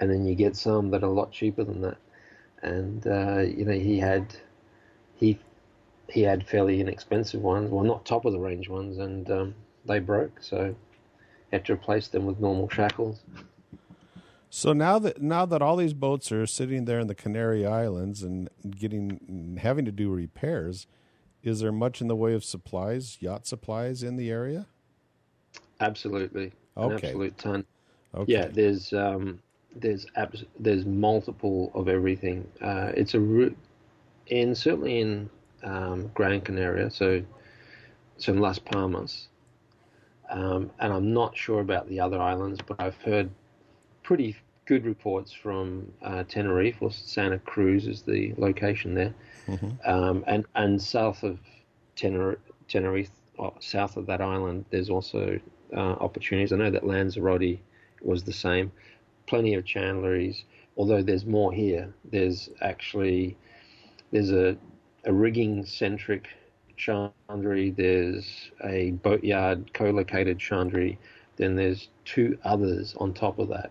[0.00, 1.98] and then you get some that are a lot cheaper than that.
[2.62, 4.34] And uh, you know, he had
[5.14, 5.38] he
[6.08, 10.00] he had fairly inexpensive ones, well, not top of the range ones, and um, they
[10.00, 10.74] broke, so
[11.52, 13.20] had to replace them with normal shackles.
[14.50, 18.22] So now that now that all these boats are sitting there in the Canary Islands
[18.22, 20.86] and getting having to do repairs,
[21.42, 24.66] is there much in the way of supplies, yacht supplies in the area?
[25.80, 27.08] Absolutely, an Okay.
[27.08, 27.64] absolute ton.
[28.14, 28.32] Okay.
[28.32, 29.40] Yeah, there's um,
[29.74, 32.48] there's abs- there's multiple of everything.
[32.62, 33.56] Uh, it's a route
[34.30, 35.28] and certainly in
[35.62, 37.22] um, Gran Canaria, so
[38.16, 39.28] so in Las Palmas,
[40.30, 43.30] um, and I'm not sure about the other islands, but I've heard
[44.02, 44.36] pretty
[44.66, 49.14] good reports from uh, Tenerife or Santa Cruz is the location there,
[49.48, 49.78] Mhm.
[49.86, 51.38] um, and and south of
[51.96, 53.10] Tener- Tenerife,
[53.60, 55.38] south of that island, there's also
[55.74, 56.52] uh, opportunities.
[56.52, 57.58] I know that Lanzarote
[58.02, 58.72] was the same.
[59.26, 60.44] Plenty of chandleries,
[60.76, 61.94] although there's more here.
[62.10, 63.36] There's actually
[64.12, 64.56] there's a
[65.04, 66.28] a rigging centric
[66.76, 67.74] chandlery.
[67.74, 70.98] There's a boatyard co-located chandlery.
[71.36, 73.70] Then there's two others on top of that.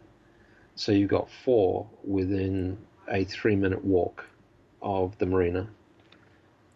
[0.75, 2.77] So you've got four within
[3.09, 4.25] a three-minute walk
[4.81, 5.67] of the marina.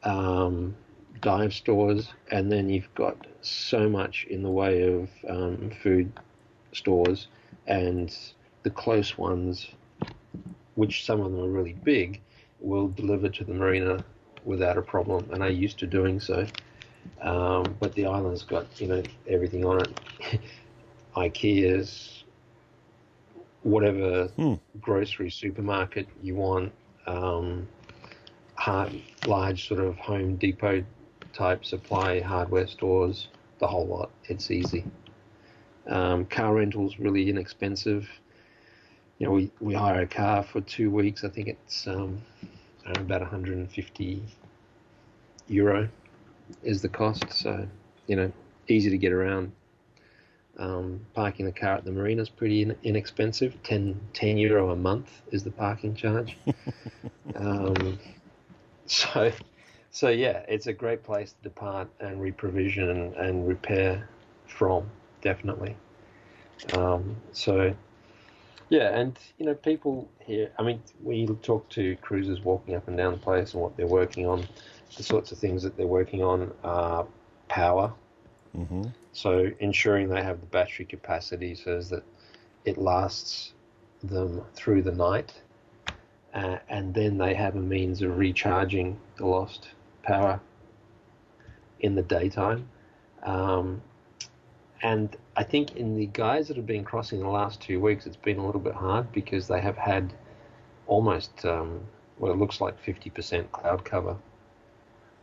[0.04, 0.76] Um,
[1.22, 6.12] dive stores, and then you've got so much in the way of um, food
[6.72, 7.28] stores,
[7.68, 8.16] and
[8.64, 9.68] the close ones,
[10.76, 12.22] which some of them are really big,
[12.60, 14.04] will deliver to the marina
[14.46, 15.30] without a problem.
[15.32, 16.46] And I used to doing so,
[17.22, 20.42] um, but the island's got you know everything on it,
[21.16, 22.24] IKEA's,
[23.64, 24.56] whatever Hmm.
[24.82, 26.72] grocery supermarket you want.
[27.08, 27.68] Um,
[28.56, 28.94] hard,
[29.26, 30.84] large sort of Home Depot
[31.34, 33.28] type supply hardware stores,
[33.60, 34.12] the whole lot.
[34.26, 34.86] It's easy.
[35.88, 38.08] Um, car rentals really inexpensive.
[39.18, 41.24] You know, we, we hire a car for two weeks.
[41.24, 42.22] I think it's um,
[42.98, 44.24] About 150
[45.48, 45.90] euro
[46.64, 47.32] is the cost.
[47.32, 47.68] So,
[48.08, 48.32] you know,
[48.68, 49.52] easy to get around.
[50.58, 53.62] Um, parking the car at the marina is pretty in, inexpensive.
[53.64, 56.36] 10, 10 euro a month is the parking charge.
[57.36, 57.98] um,
[58.86, 59.32] so,
[59.92, 64.10] so yeah, it's a great place to depart and reprovision and, and repair
[64.48, 64.90] from.
[65.22, 65.76] definitely.
[66.74, 67.74] Um, so,
[68.70, 70.52] yeah, and you know, people here.
[70.58, 73.88] I mean, we talk to cruisers walking up and down the place and what they're
[73.88, 74.48] working on.
[74.96, 77.06] The sorts of things that they're working on are
[77.48, 77.94] power.
[78.58, 78.84] Mm-hmm.
[79.12, 82.04] So ensuring they have the battery capacity so that
[82.66, 83.54] it lasts
[84.04, 85.34] them through the night,
[86.34, 89.70] uh, and then they have a means of recharging the lost
[90.04, 90.40] power
[91.80, 92.70] in the daytime.
[93.24, 93.82] Um,
[94.82, 98.18] and I think in the guys that have been crossing the last two weeks, it's
[98.18, 100.14] been a little bit hard because they have had
[100.88, 101.82] almost, um,
[102.20, 104.18] well, it looks like 50% cloud cover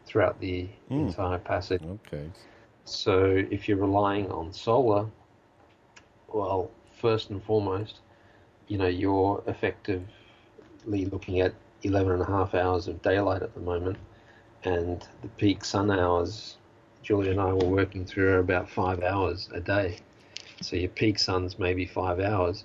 [0.06, 1.08] throughout the Mm.
[1.08, 1.82] entire passage.
[1.82, 2.32] Okay.
[2.84, 5.06] So if you're relying on solar,
[6.32, 8.00] well, first and foremost,
[8.68, 10.06] you know, you're effectively
[11.06, 13.98] looking at 11 and a half hours of daylight at the moment,
[14.64, 16.56] and the peak sun hours,
[17.02, 19.98] Julie and I were working through about five hours a day.
[20.60, 22.64] So your peak sun's maybe five hours.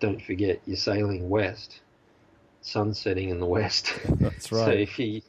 [0.00, 1.80] Don't forget, you're sailing west,
[2.60, 3.92] sun setting in the west.
[4.20, 4.64] That's right.
[4.64, 5.22] So if you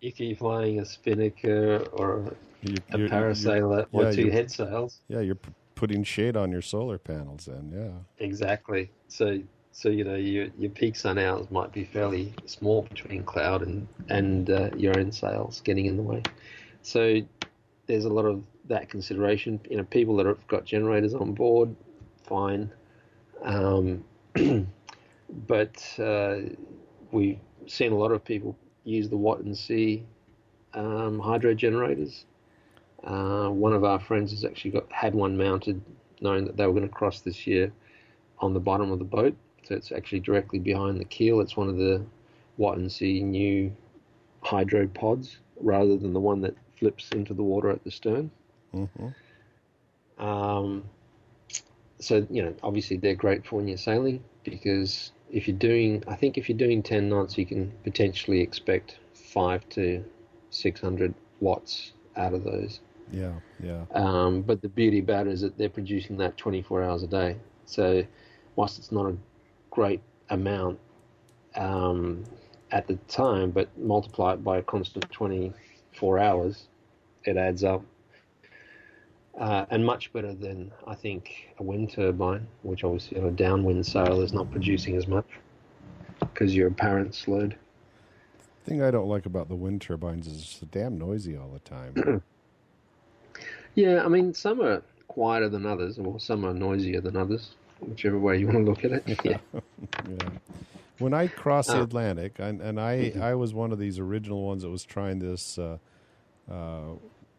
[0.00, 5.00] if you're flying a spinnaker or You- a Parasailor or yeah, two head sails.
[5.08, 7.72] Yeah, you're p- putting shade on your solar panels then.
[7.72, 8.24] Yeah.
[8.24, 8.90] Exactly.
[9.08, 9.40] So
[9.72, 13.86] so you know your your peak sun hours might be fairly small between cloud and
[14.08, 16.22] and uh, your own sails getting in the way.
[16.82, 17.20] So
[17.86, 19.60] there's a lot of that consideration.
[19.70, 21.74] You know, people that have got generators on board,
[22.24, 22.70] fine.
[23.42, 24.04] Um,
[25.46, 26.36] but uh,
[27.10, 30.04] we've seen a lot of people use the Watt & Sea
[30.74, 32.24] um, hydro generators.
[33.04, 35.80] Uh, one of our friends has actually got had one mounted,
[36.20, 37.72] knowing that they were going to cross this year
[38.40, 39.36] on the bottom of the boat.
[39.64, 41.40] So it's actually directly behind the keel.
[41.40, 42.04] It's one of the
[42.56, 43.74] Watt & Sea new
[44.42, 48.30] hydro pods, rather than the one that flips into the water at the stern.
[48.72, 49.08] Hmm
[50.18, 50.84] Um,
[52.00, 56.14] so you know, obviously they're great for when you're sailing because if you're doing, I
[56.14, 60.04] think if you're doing 10 knots, you can potentially expect five to
[60.50, 62.80] 600 watts out of those.
[63.12, 63.34] Yeah.
[63.62, 63.84] Yeah.
[63.92, 67.36] Um, but the beauty about it is that they're producing that 24 hours a day.
[67.66, 68.04] So,
[68.56, 69.16] whilst it's not a
[69.70, 70.00] great
[70.30, 70.78] amount
[71.56, 72.24] um,
[72.70, 76.68] at the time, but multiply it by a constant 24 hours,
[77.24, 77.82] it adds up.
[79.38, 83.86] Uh, and much better than I think a wind turbine, which obviously on a downwind
[83.86, 85.26] sail is not producing as much
[86.20, 87.56] because your apparent slowed.
[88.64, 92.22] thing I don't like about the wind turbines is it's damn noisy all the time.
[93.74, 98.18] Yeah, I mean, some are quieter than others, or some are noisier than others, whichever
[98.18, 99.04] way you want to look at it.
[99.24, 99.36] Yeah.
[100.08, 100.28] yeah.
[100.98, 101.82] When I crossed the Ah.
[101.84, 105.58] Atlantic, and, and I, I was one of these original ones that was trying this
[105.60, 105.78] uh,
[106.50, 106.94] uh,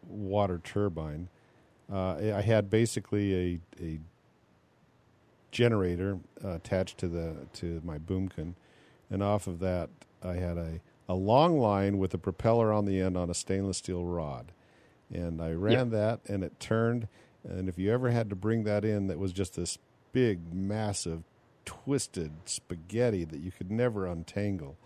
[0.08, 1.28] water turbine.
[1.92, 4.00] Uh, I had basically a, a
[5.50, 8.54] generator uh, attached to the to my boomkin,
[9.10, 9.90] and off of that
[10.22, 13.78] I had a, a long line with a propeller on the end on a stainless
[13.78, 14.52] steel rod,
[15.12, 17.08] and I ran that and it turned.
[17.42, 19.78] And if you ever had to bring that in, that was just this
[20.12, 21.22] big, massive,
[21.64, 24.76] twisted spaghetti that you could never untangle,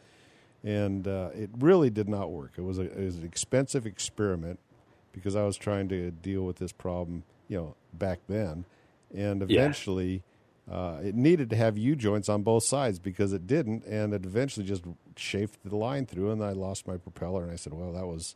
[0.62, 2.52] and uh, it really did not work.
[2.56, 4.58] It was a it was an expensive experiment
[5.14, 8.64] because I was trying to deal with this problem, you know, back then,
[9.14, 9.60] and Yeah.
[9.60, 10.22] eventually.
[10.66, 14.24] Uh, it needed to have U joints on both sides because it didn't, and it
[14.24, 14.82] eventually just
[15.14, 17.42] chafed the line through, and I lost my propeller.
[17.42, 18.34] And I said, "Well, that was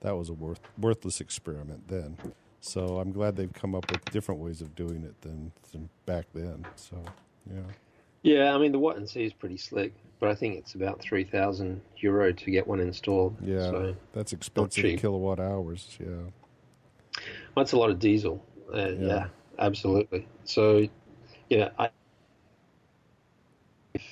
[0.00, 2.16] that was a worth, worthless experiment then."
[2.62, 6.24] So I'm glad they've come up with different ways of doing it than, than back
[6.32, 6.64] then.
[6.76, 6.96] So
[7.46, 7.60] yeah,
[8.22, 11.00] Yeah, I mean the Watt & Sea is pretty slick, but I think it's about
[11.00, 13.36] three thousand euro to get one installed.
[13.42, 15.98] yeah, so that's expensive kilowatt hours.
[16.00, 17.22] Yeah,
[17.56, 18.44] that's a lot of diesel.
[18.72, 19.26] Uh, yeah.
[19.58, 20.26] absolutely.
[20.44, 20.88] So,
[21.48, 21.90] yeah, I,
[23.94, 24.02] if,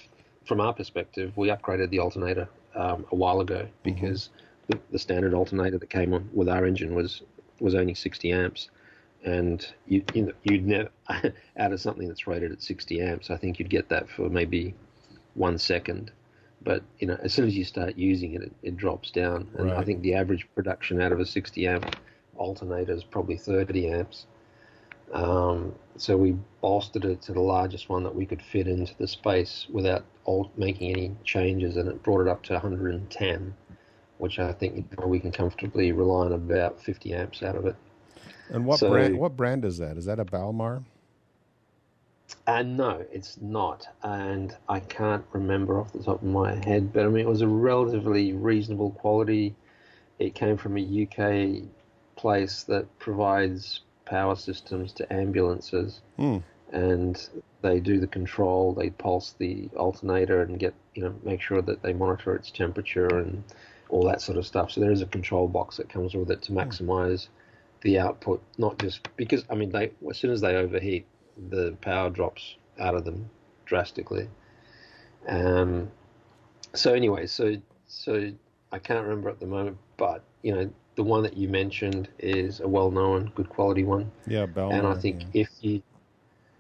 [0.45, 4.31] from our perspective, we upgraded the alternator um, a while ago because
[4.69, 7.23] the, the standard alternator that came on with our engine was
[7.61, 8.71] was only sixty amps.
[9.25, 10.91] And you, you know, you'd never
[11.59, 13.31] out of something that's rated at 60 amps.
[13.31, 14.75] I think you'd get that for maybe
[15.35, 16.11] one second,
[16.63, 19.49] but you know, as soon as you start using it, it, it drops down.
[19.59, 21.97] And I think the average production out of a 60 amp
[22.37, 24.27] alternator is probably 30 amps.
[25.13, 29.07] Um, so we bolstered it to the largest one that we could fit into the
[29.07, 33.55] space without al- making any changes, and it brought it up to 110,
[34.19, 37.67] which I think you know, we can comfortably rely on about 50 amps out of
[37.67, 37.77] it.
[38.51, 39.19] and what So- brand?
[39.19, 39.97] What brand is that?
[39.97, 40.83] Is that a Balmar?
[42.47, 43.87] And no, it's not.
[44.03, 47.41] And I can't remember off the top of my head, but I mean, it was
[47.41, 49.55] a relatively reasonable quality.
[50.19, 51.63] It came from a UK
[52.17, 56.39] place that provides power systems to ambulances, Hmm.
[56.71, 57.29] and
[57.63, 58.75] they do the control.
[58.75, 63.09] They pulse the alternator and get you know make sure that they monitor its temperature
[63.19, 63.43] and
[63.89, 64.73] all that sort of stuff.
[64.73, 67.29] So there is a control box that comes with it to maximize
[67.81, 71.07] the output, not just because I mean they as soon as they overheat,
[71.51, 73.29] the power drops out of them
[73.67, 74.29] drastically.
[75.29, 75.91] Um,
[76.75, 77.57] so anyway, so
[77.87, 78.31] so
[78.73, 82.61] I can't remember at the moment, but you know the one that you mentioned is
[82.61, 84.77] a well-known, good quality one, Yeah, Balmar.
[84.77, 85.43] and I think yeah.
[85.43, 85.83] if you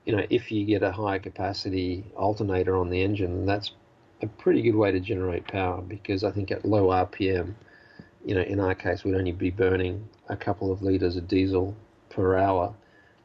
[0.07, 3.73] you know if you get a high capacity alternator on the engine, that's
[4.23, 7.55] a pretty good way to generate power because I think at low RPM,
[8.25, 11.77] you know, in our case, we'd only be burning a couple of liters of diesel
[12.09, 12.73] per hour,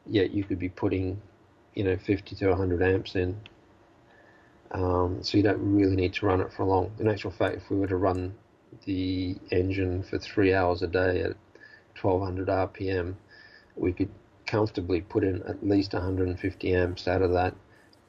[0.06, 1.20] yet you could be putting,
[1.74, 3.40] you know, 50 to 100 amps in.
[4.72, 6.92] Um, so you don't really need to run it for long.
[6.98, 8.34] In actual fact, if we were to run
[8.84, 11.36] the engine for three hours a day at
[12.00, 13.14] 1200 RPM,
[13.76, 14.10] we could
[14.46, 17.54] comfortably put in at least 150 amps out of that,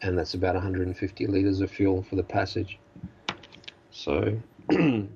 [0.02, 2.80] and that's about 150 liters of fuel for the passage.
[3.92, 4.40] So,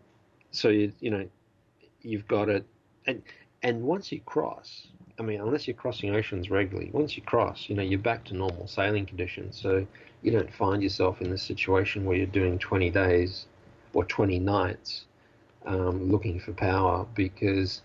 [0.51, 1.27] so you you know,
[2.01, 2.65] you've got it,
[3.07, 3.21] and
[3.63, 4.87] and once you cross,
[5.17, 8.35] I mean, unless you're crossing oceans regularly, once you cross, you know, you're back to
[8.35, 9.59] normal sailing conditions.
[9.59, 9.87] So
[10.21, 13.45] you don't find yourself in this situation where you're doing 20 days
[13.93, 15.05] or 20 nights
[15.65, 17.81] um, looking for power because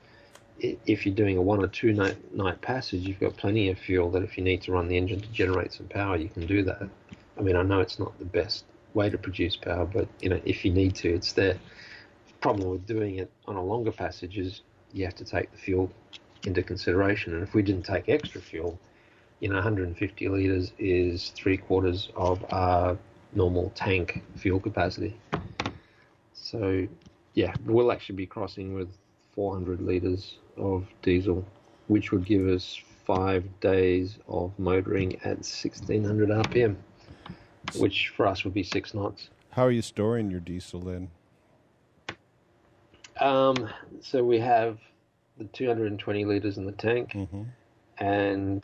[0.58, 4.10] if you're doing a one or two night, night passage, you've got plenty of fuel
[4.10, 6.62] that if you need to run the engine to generate some power, you can do
[6.64, 6.88] that.
[7.38, 10.40] I mean, I know it's not the best way to produce power, but you know,
[10.44, 11.58] if you need to, it's there.
[12.40, 14.62] Problem with doing it on a longer passage is
[14.92, 15.90] you have to take the fuel
[16.44, 18.78] into consideration, and if we didn't take extra fuel,
[19.40, 22.96] you know, 150 liters is three quarters of our
[23.32, 25.16] normal tank fuel capacity.
[26.34, 26.86] So,
[27.34, 28.88] yeah, we'll actually be crossing with
[29.32, 31.46] 400 liters of diesel,
[31.88, 36.76] which would give us five days of motoring at 1600 RPM,
[37.76, 39.30] which for us would be six knots.
[39.50, 41.10] How are you storing your diesel then?
[43.18, 43.68] Um,
[44.00, 44.78] so we have
[45.40, 47.42] the 220 liters in the tank, Mm-hmm.
[47.98, 48.62] and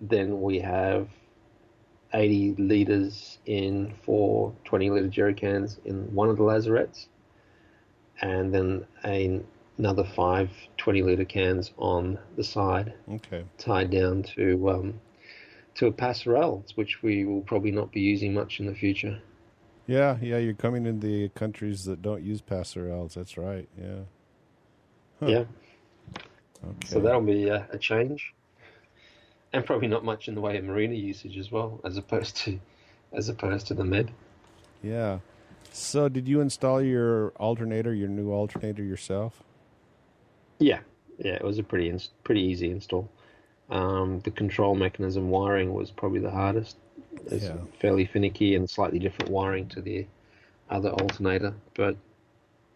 [0.00, 1.08] then we have
[2.14, 7.06] 80 liters in four 20 liter jerry cans in one of the lazarettes,
[8.22, 9.40] and then a,
[9.78, 13.44] another five 20 liter cans on the side, Okay.
[13.58, 15.00] tied down to um,
[15.74, 19.20] to a passerelle, which we will probably not be using much in the future.
[19.86, 23.14] Yeah, yeah, you're coming in the countries that don't use passerelles.
[23.14, 23.68] That's right.
[23.80, 24.00] Yeah.
[25.20, 25.26] Huh.
[25.26, 25.44] Yeah,
[26.64, 26.86] Okay.
[26.86, 28.34] so that'll be a, a change,
[29.52, 32.58] and probably not much in the way of marina usage as well, as opposed to
[33.12, 34.10] as opposed to the med.
[34.82, 35.18] Yeah.
[35.72, 39.42] So, did you install your alternator, your new alternator yourself?
[40.58, 40.80] Yeah,
[41.18, 43.08] yeah, it was a pretty ins- pretty easy install.
[43.70, 46.76] Um, the control mechanism wiring was probably the hardest.
[47.26, 47.56] It's Yeah.
[47.80, 50.06] fairly finicky and slightly different wiring to the
[50.70, 51.96] other alternator, but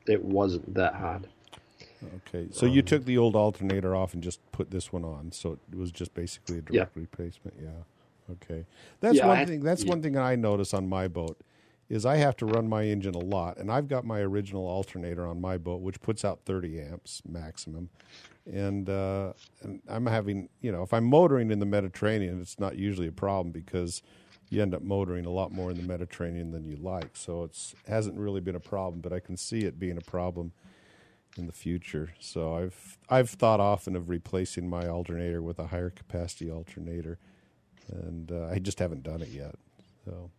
[0.06, 1.26] it wasn't that hard.
[2.28, 2.48] Okay.
[2.50, 5.32] So you Um, took the old alternator off and just put this one on.
[5.32, 7.56] So it was just basically a direct replacement.
[7.62, 7.70] Yeah.
[8.32, 8.64] Okay.
[9.00, 9.60] That's Yeah, one had- thing.
[9.60, 9.90] That's yeah.
[9.90, 11.38] one thing I notice on my boat
[11.90, 15.26] is I have to run my engine a lot, and I've got my original alternator
[15.26, 17.90] on my boat, which puts out 30 amps maximum.
[18.50, 22.76] And, uh, and I'm having, you know, if I'm motoring in the Mediterranean, it's not
[22.78, 24.02] usually a problem because
[24.48, 27.16] you end up motoring a lot more in the Mediterranean than you like.
[27.16, 30.52] So it's hasn't really been a problem, but I can see it being a problem
[31.36, 32.14] in the future.
[32.20, 37.18] So I've I've thought often of replacing my alternator with a higher capacity alternator,
[37.88, 39.56] and uh, I just haven't done it yet.
[40.04, 40.30] So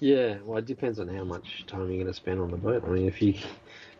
[0.00, 2.84] Yeah, well, it depends on how much time you're going to spend on the boat.
[2.86, 3.34] I mean, if you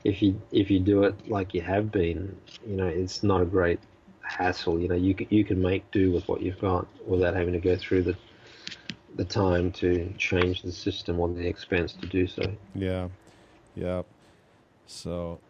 [0.04, 3.46] if you if you do it like you have been, you know, it's not a
[3.46, 3.80] great
[4.22, 4.78] hassle.
[4.78, 7.60] You know, you can, you can make do with what you've got without having to
[7.60, 8.16] go through the
[9.16, 12.42] the time to change the system or the expense to do so.
[12.74, 13.08] yeah,
[13.76, 14.02] yeah.
[14.86, 15.40] So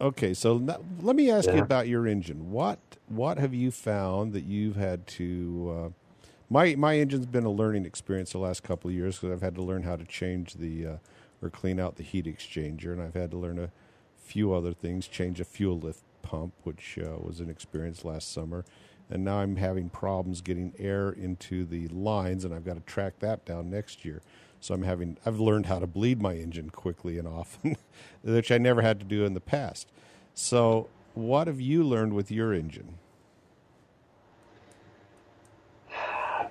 [0.00, 2.50] okay, so now, let me ask you about your engine.
[2.50, 2.78] What
[3.08, 5.74] what have you found that you've had to?
[5.76, 5.88] Uh,
[6.50, 9.54] my my engine's been a learning experience the last couple of years because I've had
[9.56, 10.96] to learn how to change the uh,
[11.42, 13.70] or clean out the heat exchanger, and I've had to learn a
[14.16, 18.64] few other things, change a fuel lift pump, which uh, was an experience last summer,
[19.10, 23.18] and now I'm having problems getting air into the lines, and I've got to track
[23.20, 24.22] that down next year.
[24.60, 27.76] So I'm having I've learned how to bleed my engine quickly and often,
[28.22, 29.88] which I never had to do in the past.
[30.34, 32.98] So what have you learned with your engine?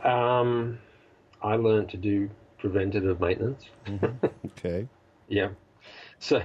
[0.04, 0.80] Um,
[1.42, 3.66] I learned to do preventative maintenance.
[4.58, 4.88] Okay.
[5.28, 5.50] Yeah.
[6.20, 6.42] So,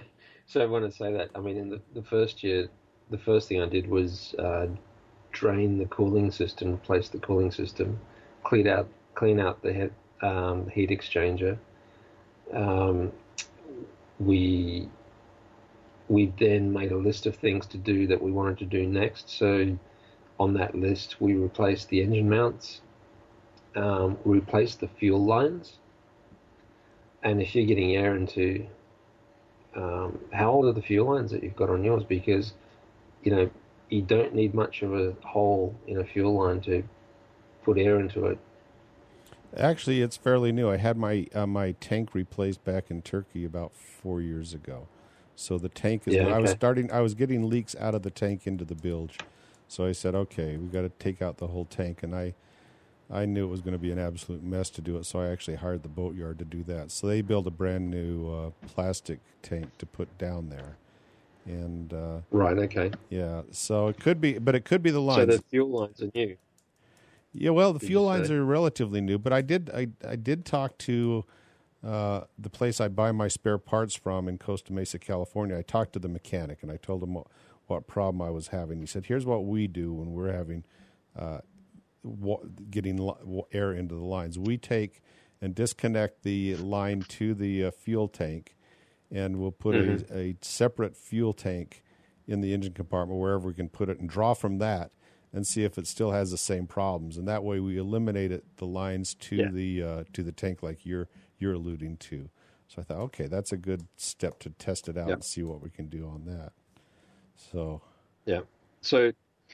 [0.46, 2.68] so when I say that, I mean in the, the first year,
[3.10, 4.66] the first thing I did was uh,
[5.30, 7.98] drain the cooling system, replace the cooling system,
[8.44, 9.92] clean out clean out the head,
[10.22, 11.58] um, heat exchanger.
[12.52, 13.12] Um,
[14.18, 14.88] we
[16.08, 19.30] we then made a list of things to do that we wanted to do next.
[19.30, 19.76] So
[20.38, 22.80] on that list, we replaced the engine mounts,
[23.76, 25.78] um, replaced the fuel lines,
[27.22, 28.66] and if you're getting air into
[29.74, 32.04] um, how old are the fuel lines that you've got on yours?
[32.04, 32.52] Because
[33.22, 33.50] you know
[33.88, 36.82] you don't need much of a hole in a fuel line to
[37.64, 38.38] put air into it.
[39.56, 40.70] Actually, it's fairly new.
[40.70, 44.88] I had my uh, my tank replaced back in Turkey about four years ago.
[45.36, 46.14] So the tank is.
[46.14, 46.90] Yeah, I was starting.
[46.90, 49.18] I was getting leaks out of the tank into the bilge.
[49.68, 52.34] So I said, okay, we got to take out the whole tank, and I.
[53.10, 55.28] I knew it was going to be an absolute mess to do it, so I
[55.28, 56.90] actually hired the boatyard to do that.
[56.90, 60.78] So they built a brand new uh, plastic tank to put down there,
[61.44, 62.56] and uh, Right.
[62.56, 62.90] Okay.
[63.10, 65.30] yeah, so it could be, but it could be the lines.
[65.30, 66.38] So the fuel lines are new.
[67.34, 70.76] Yeah, well, the fuel lines are relatively new, but I did I I did talk
[70.78, 71.24] to
[71.82, 75.56] uh, the place I buy my spare parts from in Costa Mesa, California.
[75.58, 77.26] I talked to the mechanic and I told him what,
[77.66, 78.80] what problem I was having.
[78.80, 80.64] He said, "Here's what we do when we're having
[81.18, 81.38] uh,
[82.02, 84.38] wa- getting li- air into the lines.
[84.38, 85.02] We take
[85.40, 88.56] and disconnect the line to the uh, fuel tank,
[89.10, 91.82] and we'll put a, a separate fuel tank
[92.28, 94.92] in the engine compartment wherever we can put it, and draw from that."
[95.32, 97.16] And see if it still has the same problems.
[97.16, 99.50] And that way, we eliminate it, the lines to Yeah.
[99.50, 101.08] the uh, to the tank, like you're
[101.38, 102.28] you're alluding to.
[102.68, 105.14] So I thought, okay, that's a good step to test it out Yeah.
[105.14, 106.52] and see what we can do on that.
[107.36, 107.82] So
[108.26, 108.40] Yeah.
[108.80, 109.12] So,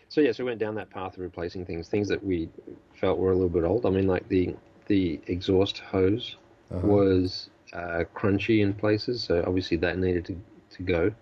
[0.09, 2.49] so yeah, so we went down that path of replacing things, things that we
[2.95, 3.87] felt were a little bit old.
[3.87, 4.55] I mean, like the
[4.87, 6.37] the exhaust hose
[6.71, 6.87] Uh-huh.
[6.87, 10.41] was uh, crunchy in places, so obviously that needed to
[10.77, 11.13] to go.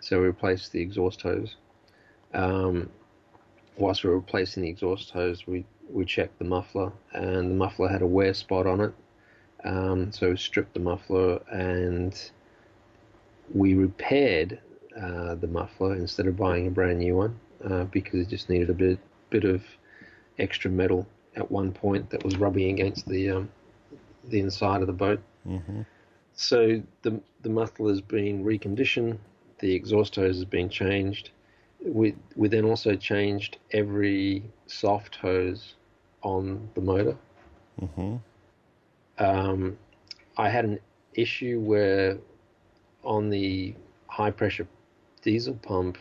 [0.00, 1.56] So we replaced the exhaust hose.
[2.34, 2.90] Um,
[3.78, 7.88] whilst we were replacing the exhaust hose, we we checked the muffler, and the muffler
[7.88, 8.92] had a wear spot on it.
[9.64, 12.30] Um, so we stripped the muffler and
[13.52, 14.60] we repaired
[15.00, 18.70] uh, the muffler instead of buying a brand new one uh, because it just needed
[18.70, 18.98] a bit
[19.30, 19.62] bit of
[20.38, 21.06] extra metal
[21.36, 23.50] at one point that was rubbing against the um,
[24.28, 25.20] the inside of the boat.
[25.46, 25.86] mhm.
[26.34, 29.18] So the the muffler has been reconditioned,
[29.58, 31.30] the exhaust hose has been changed.
[31.84, 35.74] We we then also changed every soft hose
[36.22, 37.16] on the motor.
[37.80, 38.20] Mhm.
[39.18, 39.78] Um,
[40.36, 40.80] I had an
[41.14, 42.18] issue where
[43.04, 43.74] on the
[44.08, 44.66] high pressure
[45.22, 45.98] diesel pump,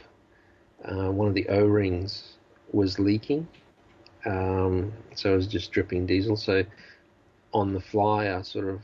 [0.84, 2.38] uh, one of the O rings
[2.72, 3.48] was leaking.
[4.26, 6.36] Um, so it was just dripping diesel.
[6.36, 6.64] So
[7.54, 8.82] on the fly, I sort of,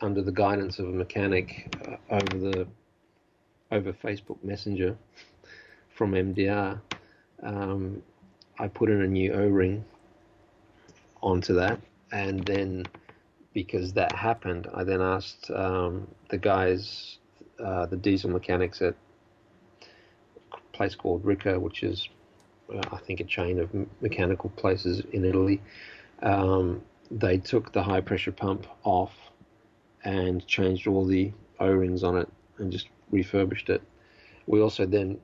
[0.00, 2.66] under the guidance of a mechanic uh, over the
[3.72, 4.96] over Facebook Messenger
[5.96, 6.80] from MDR,
[7.42, 8.02] um,
[8.58, 9.84] I put in a new O ring
[11.22, 11.80] onto that,
[12.12, 12.86] and then
[13.54, 17.16] because that happened, I then asked um, the guys,
[17.58, 18.94] uh, the diesel mechanics at
[20.52, 22.06] a place called Rica, which is,
[22.70, 23.70] uh, I think, a chain of
[24.02, 25.62] mechanical places in Italy.
[26.22, 29.14] Um, they took the high pressure pump off
[30.04, 32.28] and changed all the O rings on it
[32.58, 33.80] and just refurbished it.
[34.46, 35.18] We also then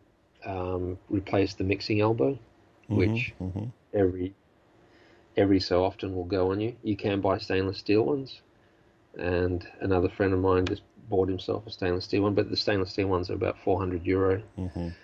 [0.45, 2.39] um, replaced the mixing elbow,
[2.91, 3.73] which Mhm.
[3.95, 4.35] every
[5.37, 6.75] every so often will go on you.
[6.83, 8.41] You can buy stainless steel ones,
[9.19, 12.91] and another friend of mine just bought himself a stainless steel one, but the stainless
[12.91, 14.43] steel ones are about 400 euro.
[14.59, 14.95] Mhm.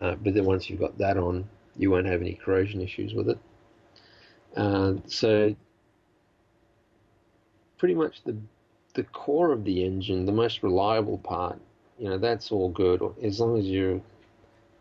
[0.00, 3.28] Uh, but then once you've got that on, you won't have any corrosion issues with
[3.28, 3.38] it.
[4.56, 5.54] Uh, so
[7.78, 8.36] pretty much the
[8.94, 11.58] the core of the engine, the most reliable part,
[11.98, 14.00] you know, that's all good as long as you're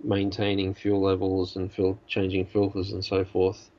[0.03, 1.71] maintaining fuel levels and
[2.07, 3.69] changing filters and so forth.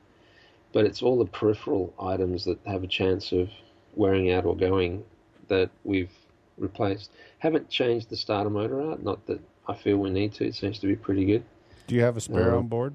[0.72, 3.48] But it's all the peripheral items that have a chance of
[3.94, 5.04] wearing out or going
[5.48, 6.10] that we've
[6.58, 7.10] replaced.
[7.38, 10.46] Haven't changed the starter motor out, not that I feel we need to.
[10.46, 11.44] It seems to be pretty good.
[11.86, 12.58] Do you have a spare No.
[12.58, 12.94] on board?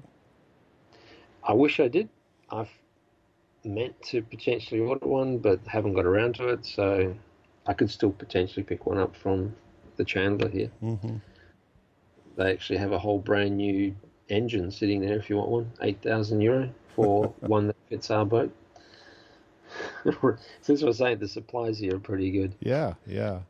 [1.42, 2.08] I wish I did.
[2.50, 2.70] I've
[3.64, 6.64] meant to potentially order one, but haven't got around to it.
[6.66, 7.14] So
[7.66, 9.54] I could still potentially pick one up from
[9.96, 10.70] the Chandler here.
[10.82, 11.16] Mm-hmm.
[12.36, 13.94] They actually have a whole brand new
[14.28, 18.24] engine sitting there if you want one, eight thousand euro for one that fits our
[18.24, 18.52] boat.
[20.60, 22.54] Since I was saying the supplies here are pretty good.
[22.60, 23.40] Yeah, yeah.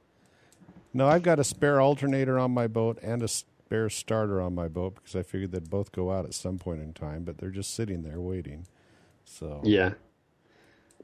[0.95, 4.69] No, I've got a spare alternator on my boat and a spare starter on my
[4.69, 7.51] boat because I figured they'd both go out at some point in time, but they're
[7.51, 8.67] just sitting there waiting.
[9.25, 9.95] So Yeah,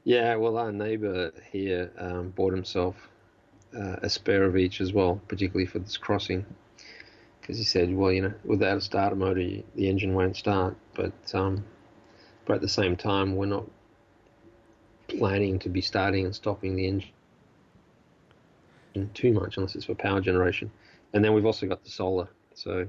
[0.03, 0.35] yeah.
[0.35, 2.95] Well, our neighbour here um, bought himself
[3.75, 6.45] uh, a spare of each as well, particularly for this crossing.
[7.49, 9.41] Because he said, well, you know, without a starter motor,
[9.73, 10.77] the engine won't start.
[10.93, 11.65] But um,
[12.45, 13.65] but at the same time, we're not
[15.07, 17.09] planning to be starting and stopping the engine
[19.15, 20.69] too much unless it's for power generation.
[21.13, 22.29] And then we've also got the solar.
[22.53, 22.87] So,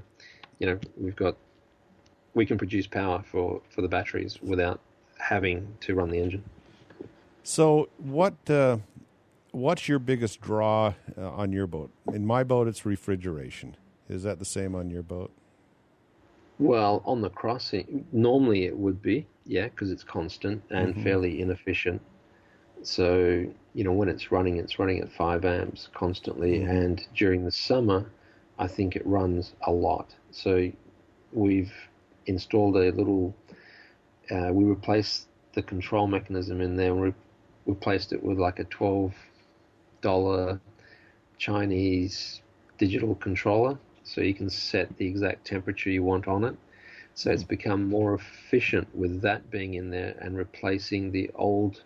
[0.59, 1.37] you know, we've got
[2.35, 4.79] we can produce power for for the batteries without
[5.17, 6.43] having to run the engine.
[7.41, 8.77] So, what uh,
[9.49, 11.89] what's your biggest draw uh, on your boat?
[12.13, 13.75] In my boat, it's refrigeration.
[14.11, 15.31] Is that the same on your boat?
[16.59, 21.03] Well, on the crossing, normally it would be, yeah, because it's constant and mm-hmm.
[21.03, 22.01] fairly inefficient.
[22.83, 26.59] So, you know, when it's running, it's running at 5 amps constantly.
[26.59, 26.69] Mm-hmm.
[26.69, 28.11] And during the summer,
[28.59, 30.13] I think it runs a lot.
[30.31, 30.69] So,
[31.31, 31.73] we've
[32.25, 33.33] installed a little,
[34.29, 37.13] uh, we replaced the control mechanism in there and re-
[37.65, 40.59] replaced it with like a $12
[41.37, 42.41] Chinese
[42.77, 46.55] digital controller so you can set the exact temperature you want on it.
[47.13, 51.83] So it's become more efficient with that being in there and replacing the old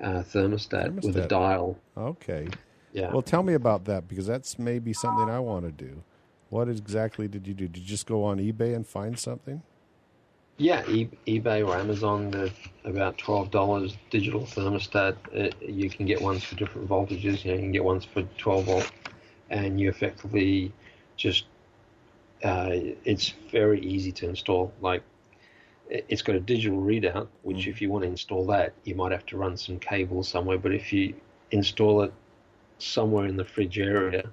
[0.00, 1.78] uh, thermostat, thermostat, with a dial.
[1.96, 2.48] Okay.
[2.92, 3.12] Yeah.
[3.12, 6.02] Well, tell me about that because that's maybe something I want to do.
[6.50, 7.68] What exactly did you do?
[7.68, 9.62] Did you just go on eBay and find something?
[10.56, 12.50] Yeah, e- eBay or Amazon, they're
[12.84, 15.16] about twelve dollars digital thermostat.
[15.36, 17.44] Uh, you can get ones for different voltages.
[17.44, 18.90] You, know, you can get ones for twelve volt,
[19.50, 20.72] and you effectively
[21.16, 21.46] just
[22.44, 24.72] it's very easy to install.
[24.80, 25.02] Like
[25.88, 27.68] it's got a digital readout, which mm.
[27.68, 30.58] if you want to install that, you might have to run some cables somewhere.
[30.58, 31.14] But if you
[31.50, 32.12] install it
[32.78, 34.28] somewhere in the fridge area,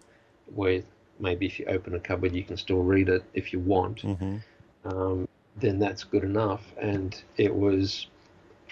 [0.54, 0.84] where
[1.20, 4.38] maybe if you open a cupboard, you can still read it if you want, mm-hmm.
[4.86, 6.64] um, then that's good enough.
[6.78, 8.08] And it was,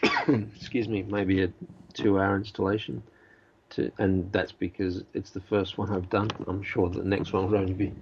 [0.27, 1.51] excuse me, maybe a
[1.93, 3.03] two-hour installation
[3.79, 6.29] to, and that's because it's the first one I've done.
[6.47, 7.93] I'm sure the next one will only be,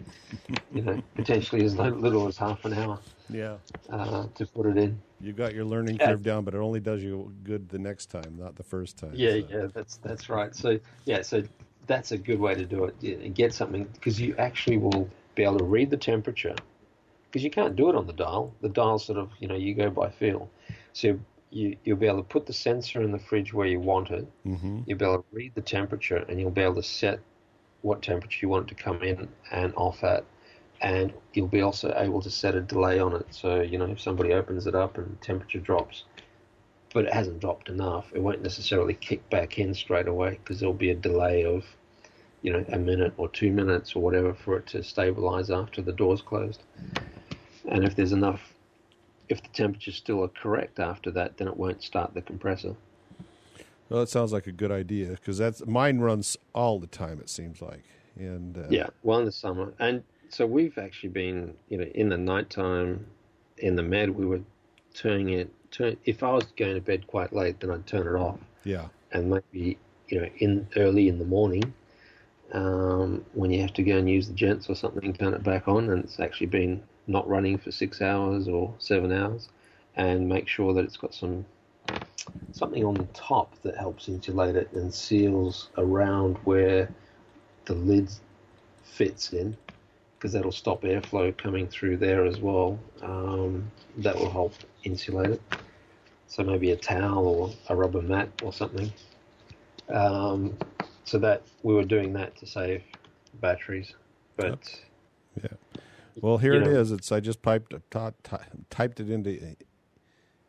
[0.73, 2.99] you know, potentially as little as half an hour.
[3.30, 3.57] Yeah.
[3.89, 5.01] Uh, to put it in.
[5.19, 8.38] You got your learning curve down, but it only does you good the next time,
[8.38, 9.11] not the first time.
[9.13, 9.36] Yeah, so.
[9.49, 10.55] yeah, that's that's right.
[10.55, 11.43] So yeah, so
[11.88, 12.95] that's a good way to do it.
[13.01, 16.55] Yeah, get something because you actually will be able to read the temperature
[17.30, 18.53] because you can't do it on the dial.
[18.61, 20.49] The dial sort of, you know, you go by feel.
[20.93, 21.19] So
[21.50, 24.28] you, will be able to put the sensor in the fridge where you want it.
[24.45, 24.82] Mm-hmm.
[24.86, 27.20] You'll be able to read the temperature, and you'll be able to set
[27.82, 30.26] what temperature you want it to come in and off at.
[30.82, 33.28] And you'll be also able to set a delay on it.
[33.32, 36.04] So you know if somebody opens it up and temperature drops,
[36.93, 40.74] but it hasn't dropped enough, it won't necessarily kick back in straight away because there'll
[40.74, 41.66] be a delay of
[42.41, 45.93] you know a minute or two minutes or whatever for it to stabilize after the
[45.93, 46.62] door's closed.
[47.70, 48.54] And if there's enough
[49.30, 52.75] if the temperatures still are correct after that, then it won't start the compressor.
[53.89, 57.19] Well, that sounds like a good idea because that's mine runs all the time.
[57.19, 57.84] It seems like,
[58.17, 62.09] and uh, yeah, well in the summer, and so we've actually been, you know, in
[62.09, 63.05] the nighttime,
[63.57, 64.41] in the med, we were
[64.93, 65.49] turning it.
[65.71, 68.39] Turn if I was going to bed quite late, then I'd turn it off.
[68.63, 69.78] Yeah, and maybe
[70.09, 71.73] you know in early in the morning,
[72.51, 75.67] um, when you have to go and use the gents or something, turn it back
[75.67, 79.49] on, and it's actually been not running for six hours or seven hours,
[79.95, 81.45] and make sure that it's got some
[82.51, 86.89] something on the top that helps insulate it and seals around where
[87.66, 88.10] the lid
[88.84, 89.55] fits in,
[90.18, 92.80] because that'll stop airflow coming through there as well.
[93.01, 94.53] Um, that will help
[94.84, 95.41] insulate it.
[96.28, 98.91] So maybe a towel or a rubber mat or something.
[99.89, 100.58] Um,
[101.05, 102.84] so that we were doing that to save
[103.36, 103.93] batteries,
[104.36, 104.49] but.
[104.49, 104.60] Yep.
[105.43, 105.82] Yeah.
[106.22, 106.72] Well, here it know.
[106.72, 106.91] is.
[106.91, 108.38] It's I just piped t-
[108.70, 109.55] typed it into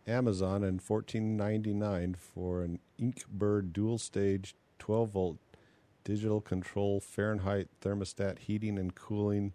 [0.06, 5.38] Amazon and fourteen ninety nine for an Inkbird dual stage twelve volt
[6.04, 9.52] digital control Fahrenheit thermostat heating and cooling.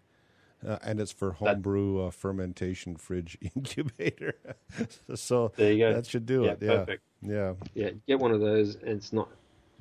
[0.66, 4.34] Uh, and it's for homebrew uh, fermentation fridge incubator.
[5.14, 5.92] so there you go.
[5.92, 6.58] That should do yeah, it.
[6.62, 6.68] Yeah.
[6.68, 7.02] Perfect.
[7.20, 7.52] Yeah.
[7.74, 7.90] Yeah.
[8.06, 8.76] Get one of those.
[8.76, 9.28] And it's not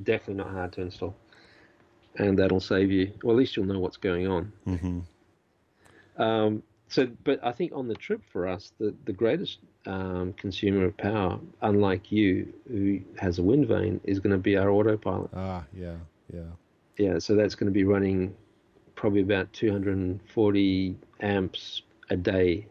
[0.01, 1.15] definitely not hard to install,
[2.17, 3.13] and that'll save you.
[3.23, 4.51] Well, at least you'll know what's going on.
[4.67, 4.99] Mm-hmm.
[6.17, 10.85] Um, so, but I think on the trip for us, the, the greatest um, consumer
[10.85, 15.31] of power, unlike you, who has a wind vane, is going to be our autopilot.
[15.35, 15.95] Ah, yeah,
[16.31, 16.41] yeah.
[16.97, 18.35] Yeah, so that's going to be running
[18.95, 22.67] probably about 240 amps a day,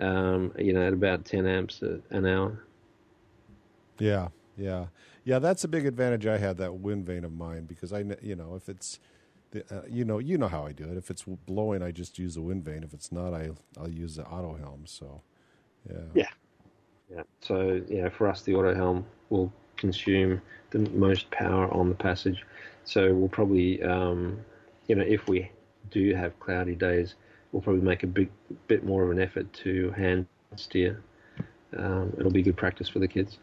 [0.00, 2.64] um, you know, at about 10 amps a, an hour.
[3.98, 4.86] Yeah, yeah.
[5.24, 8.34] Yeah, that's a big advantage I had, that wind vane of mine, because I, you
[8.34, 8.98] know, if it's,
[9.50, 10.96] the, uh, you know, you know how I do it.
[10.96, 12.82] If it's blowing, I just use the wind vane.
[12.82, 14.82] If it's not, I I'll use the auto helm.
[14.86, 15.22] So,
[15.88, 15.98] yeah.
[16.14, 16.28] Yeah.
[17.10, 17.22] Yeah.
[17.40, 22.44] So yeah, for us, the auto helm will consume the most power on the passage.
[22.84, 24.38] So we'll probably, um,
[24.86, 25.50] you know, if we
[25.90, 27.14] do have cloudy days,
[27.52, 28.30] we'll probably make a big
[28.66, 30.26] bit more of an effort to hand
[30.56, 31.02] steer.
[31.76, 33.38] Um, it'll be good practice for the kids.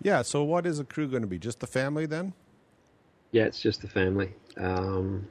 [0.00, 0.22] Yeah.
[0.22, 1.38] So, what is the crew going to be?
[1.38, 2.32] Just the family then?
[3.32, 4.32] Yeah, it's just the family.
[4.58, 5.26] Um,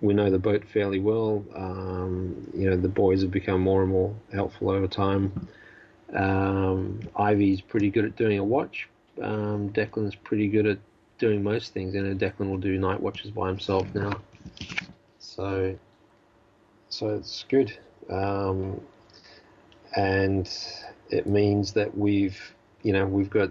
[0.00, 1.44] we know the boat fairly well.
[1.54, 5.48] Um, you know, the boys have become more and more helpful over time.
[6.14, 8.88] Um, Ivy's pretty good at doing a watch.
[9.20, 10.78] Um, Declan's pretty good at
[11.18, 11.94] doing most things.
[11.94, 14.20] Know, Declan will do night watches by himself now.
[15.18, 15.76] So,
[16.88, 17.76] so it's good.
[18.08, 18.80] Um,
[19.96, 20.48] and
[21.10, 22.40] it means that we've,
[22.82, 23.50] you know, we've got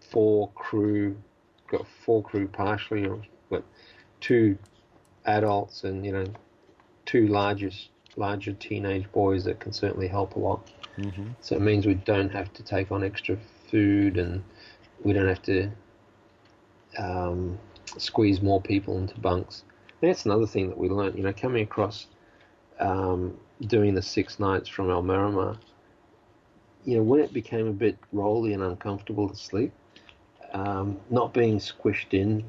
[0.00, 1.16] four crew,
[1.70, 3.64] got four crew partially, or what,
[4.20, 4.58] two
[5.26, 6.26] adults and you know,
[7.06, 10.70] two largest, larger teenage boys that can certainly help a lot.
[10.98, 11.28] Mm-hmm.
[11.40, 13.36] So it means we don't have to take on extra
[13.70, 14.42] food and
[15.02, 15.70] we don't have to
[16.98, 17.58] um,
[17.98, 19.64] squeeze more people into bunks.
[20.00, 22.06] And that's another thing that we learned, you know, coming across
[22.78, 25.58] um, doing the six nights from Almerimar,
[26.84, 29.72] you know, when it became a bit rolly and uncomfortable to sleep,
[30.52, 32.44] um, not being squished in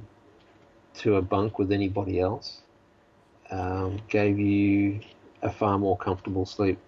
[0.96, 2.62] to a bunk with anybody else
[3.52, 5.00] um, gave you
[5.42, 6.80] a far more comfortable sleep.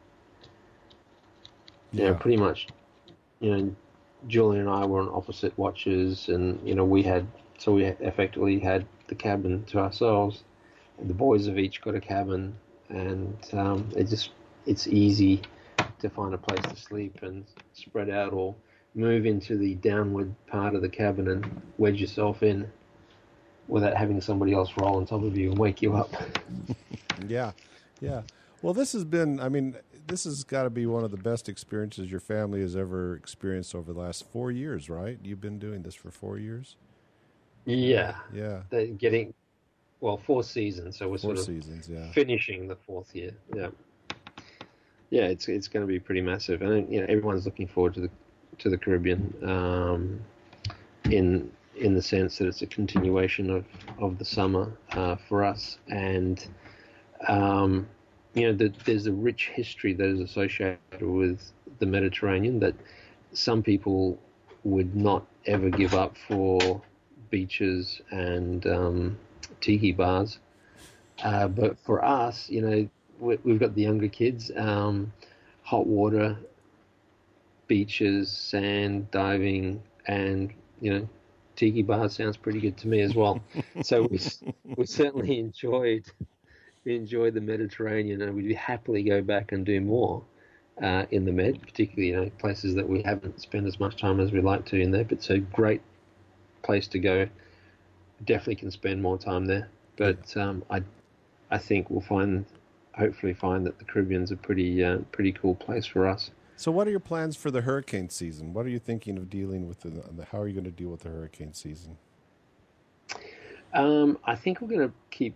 [1.91, 2.13] Yeah, Yeah.
[2.13, 2.67] pretty much.
[3.39, 3.75] You know,
[4.27, 8.59] Julian and I were on opposite watches, and you know we had so we effectively
[8.59, 10.43] had the cabin to ourselves.
[10.97, 12.55] And the boys have each got a cabin,
[12.89, 14.31] and um, it just
[14.65, 15.41] it's easy
[15.99, 18.55] to find a place to sleep and spread out or
[18.95, 22.69] move into the downward part of the cabin and wedge yourself in
[23.67, 26.13] without having somebody else roll on top of you and wake you up.
[27.27, 27.51] Yeah,
[28.01, 28.23] yeah.
[28.61, 29.39] Well, this has been.
[29.39, 29.77] I mean,
[30.07, 33.75] this has got to be one of the best experiences your family has ever experienced
[33.75, 35.17] over the last four years, right?
[35.23, 36.75] You've been doing this for four years.
[37.65, 39.33] Yeah, Yeah, they're getting
[40.01, 41.87] well four seasons, so we're four sort of seasons.
[41.87, 42.11] Yeah.
[42.11, 43.31] finishing the fourth year.
[43.55, 43.69] Yeah,
[45.11, 48.01] yeah, it's it's going to be pretty massive, and you know everyone's looking forward to
[48.01, 48.09] the
[48.59, 50.19] to the Caribbean, um,
[51.09, 53.65] in in the sense that it's a continuation of
[53.99, 56.47] of the summer uh, for us, and
[57.27, 57.87] um,
[58.33, 61.27] you know the, there's a rich history that is associated with
[61.57, 62.55] the Mediterranean that
[63.15, 64.17] some people
[64.63, 66.81] would not ever give up for
[67.29, 69.17] beaches and um,
[69.61, 70.39] tiki bars.
[71.23, 72.87] Uh, but for us, you know,
[73.19, 75.11] we, we've got the younger kids, um,
[75.63, 76.37] hot water,
[77.73, 81.09] beaches, sand, diving, and you know,
[81.55, 83.41] tiki bar sounds pretty good to me as well.
[83.81, 84.19] so we
[84.77, 86.05] we certainly enjoyed
[86.85, 90.23] we enjoyed the Mediterranean, and we'd happily go back and do more.
[90.81, 94.19] Uh, in the Med, particularly you know places that we haven't spent as much time
[94.19, 95.81] as we'd like to in there, but it's a great
[96.63, 97.27] place to go.
[98.23, 99.67] Definitely can spend more time there,
[99.97, 100.83] but um, I
[101.49, 102.45] I think we'll find,
[102.95, 106.31] hopefully, find that the Caribbean's a pretty uh, pretty cool place for us.
[106.63, 108.53] So, what are your plans for the hurricane season?
[108.53, 109.81] What are you thinking of dealing with?
[109.81, 111.97] The, how are you going to deal with the hurricane season?
[113.73, 115.35] Um, I think we're going to keep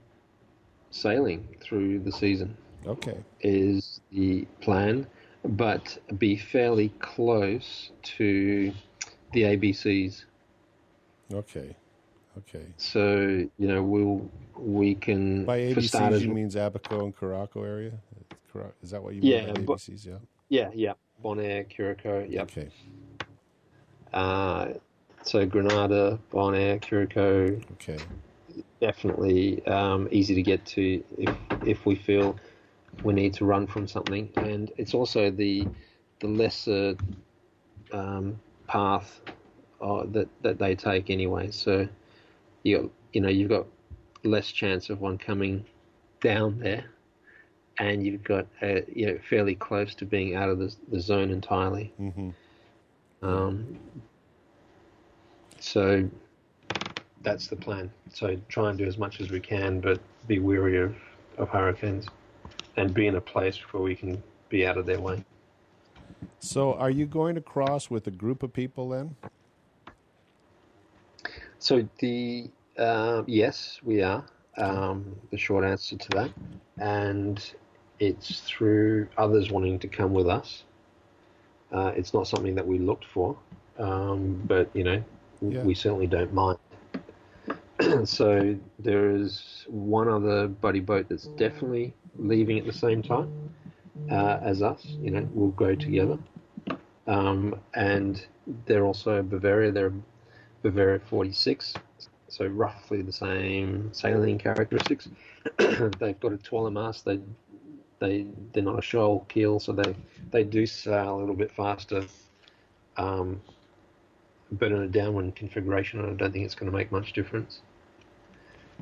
[0.89, 2.55] sailing through the season.
[2.86, 3.17] Okay.
[3.41, 5.05] Is the plan,
[5.43, 8.71] but be fairly close to
[9.34, 10.23] the ABCs.
[11.34, 11.75] Okay.
[12.38, 12.67] Okay.
[12.78, 17.99] So you know we'll we can By ABCs, starters, you means Abaco and Caraco area?
[18.82, 20.05] Is that what you Yeah, mean by ABCs?
[20.05, 20.13] Yeah.
[20.47, 20.93] yeah yeah
[21.24, 22.51] Bonaire Curacao yep.
[22.51, 22.70] Okay.
[24.13, 24.74] Uh,
[25.24, 27.97] so Grenada, Bonaire, Curacao, Okay.
[28.80, 32.38] definitely um, easy to get to if if we feel
[33.03, 35.68] we need to run from something, and it's also the
[36.20, 36.95] the lesser
[37.91, 39.20] um, path
[39.82, 41.51] uh, that that they take anyway.
[41.51, 41.88] So
[42.63, 43.68] you you know you've got
[44.24, 45.65] less chance of one coming
[46.22, 46.86] down there,
[47.80, 51.32] and you've got uh, you know fairly close to being out of the the zone
[51.32, 51.93] entirely.
[51.97, 52.30] hmm
[53.21, 53.80] Um,
[55.59, 56.09] so
[57.21, 57.91] that's the plan.
[58.13, 60.95] So try and do as much as we can, but be wary of,
[61.38, 62.07] of hurricanes
[62.78, 65.23] and be in a place where we can be out of their way.
[66.39, 69.15] So, are you going to cross with a group of people then?
[71.59, 74.25] So the uh, yes, we are.
[74.57, 76.32] Um, the short answer to that,
[76.80, 77.43] and
[77.99, 80.63] it's through others wanting to come with us.
[81.71, 83.37] Uh, it's not something that we looked for,
[83.77, 85.03] um, but you know,
[85.41, 85.63] Yeah.
[85.63, 86.57] we certainly don't mind.
[88.05, 93.31] so there is one other buddy boat that's definitely leaving at the same time
[94.09, 94.83] uh, as us.
[95.01, 96.17] You know, we'll go together.
[97.07, 98.25] Um, and
[98.65, 99.71] they're also Bavaria.
[99.71, 99.93] They're
[100.63, 101.73] Bavaria 46,
[102.29, 105.07] so roughly the same sailing characteristics.
[105.57, 107.05] They've got a taller mast.
[107.05, 107.19] They
[107.99, 109.95] they they're not a shoal keel, so they
[110.31, 112.05] they do sail a little bit faster.
[112.97, 113.41] Um,
[114.51, 117.61] but in a downwind configuration, I don't think it's going to make much difference.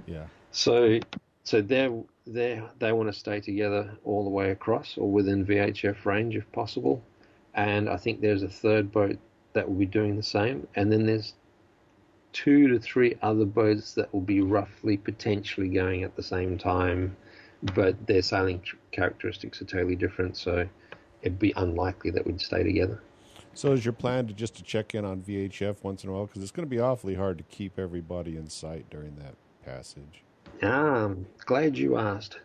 [0.06, 0.26] Yeah.
[0.52, 1.00] So
[1.44, 1.92] so they
[2.28, 6.52] they they want to stay together all the way across or within VHF range if
[6.52, 7.02] possible.
[7.54, 9.18] And I think there's a third boat
[9.54, 10.68] that will be doing the same.
[10.76, 11.34] And then there's
[12.34, 17.16] two to three other boats that will be roughly potentially going at the same time,
[17.74, 18.62] but their sailing
[18.92, 20.38] characteristics are totally different.
[20.38, 20.68] So
[21.22, 23.02] it'd be unlikely that we'd stay together.
[23.54, 26.26] So is your plan to just to check in on VHF once in a while
[26.26, 30.24] because it's going to be awfully hard to keep everybody in sight during that passage.
[30.62, 32.40] Um, glad you asked.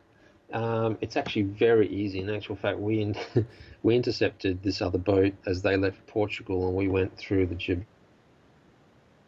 [0.52, 2.20] Um, it's actually very easy.
[2.20, 3.16] In actual fact, we in,
[3.82, 7.84] we intercepted this other boat as they left Portugal, and we went through the Gib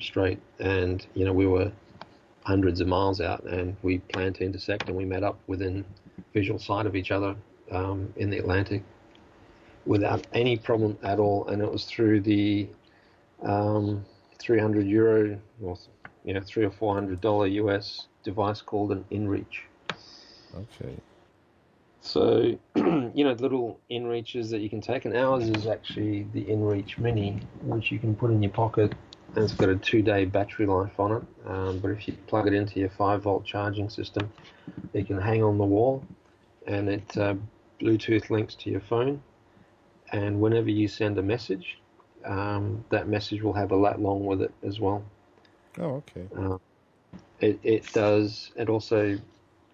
[0.01, 1.71] Strait, and you know we were
[2.45, 5.85] hundreds of miles out, and we planned to intersect, and we met up within
[6.35, 7.37] visual sight of each other
[7.71, 8.83] um, in the Atlantic
[9.87, 12.69] without any problem at all, and it was through the
[13.43, 14.05] um,
[14.39, 15.77] 300 euro, or
[16.25, 19.65] you know, three or four hundred dollar US device called an InReach.
[20.55, 20.97] Okay.
[22.01, 26.99] So, you know, little InReaches that you can take, and ours is actually the InReach
[26.99, 28.93] Mini, which you can put in your pocket,
[29.35, 31.23] and it's got a two-day battery life on it.
[31.47, 34.31] Um, but if you plug it into your five-volt charging system,
[34.93, 36.05] it can hang on the wall,
[36.67, 37.35] and it uh,
[37.81, 39.23] Bluetooth links to your phone.
[40.13, 41.79] And whenever you send a message,
[42.25, 45.03] um, that message will have a lat long with it as well.
[45.79, 46.29] Oh, okay.
[46.37, 46.59] Uh,
[47.41, 48.53] it, it does.
[48.57, 49.19] It also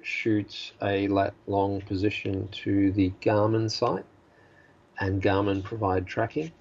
[0.03, 4.05] shoots a lat long position to the Garmin site,
[5.01, 6.53] and Garmin provide tracking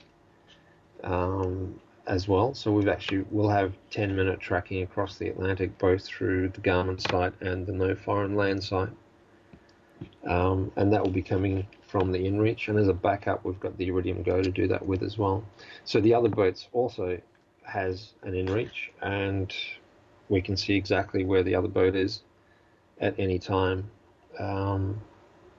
[1.03, 2.53] um, as well.
[2.53, 6.99] So we've actually we'll have 10 minute tracking across the Atlantic, both through the Garmin
[7.11, 8.89] site and the No Foreign Land site,
[10.25, 12.69] um, and that will be coming from the InReach.
[12.69, 15.43] And as a backup, we've got the Iridium Go to do that with as well.
[15.83, 17.19] So the other boats also
[17.63, 19.53] has an InReach, and
[20.29, 22.21] we can see exactly where the other boat is
[22.99, 23.89] at any time
[24.39, 24.99] um,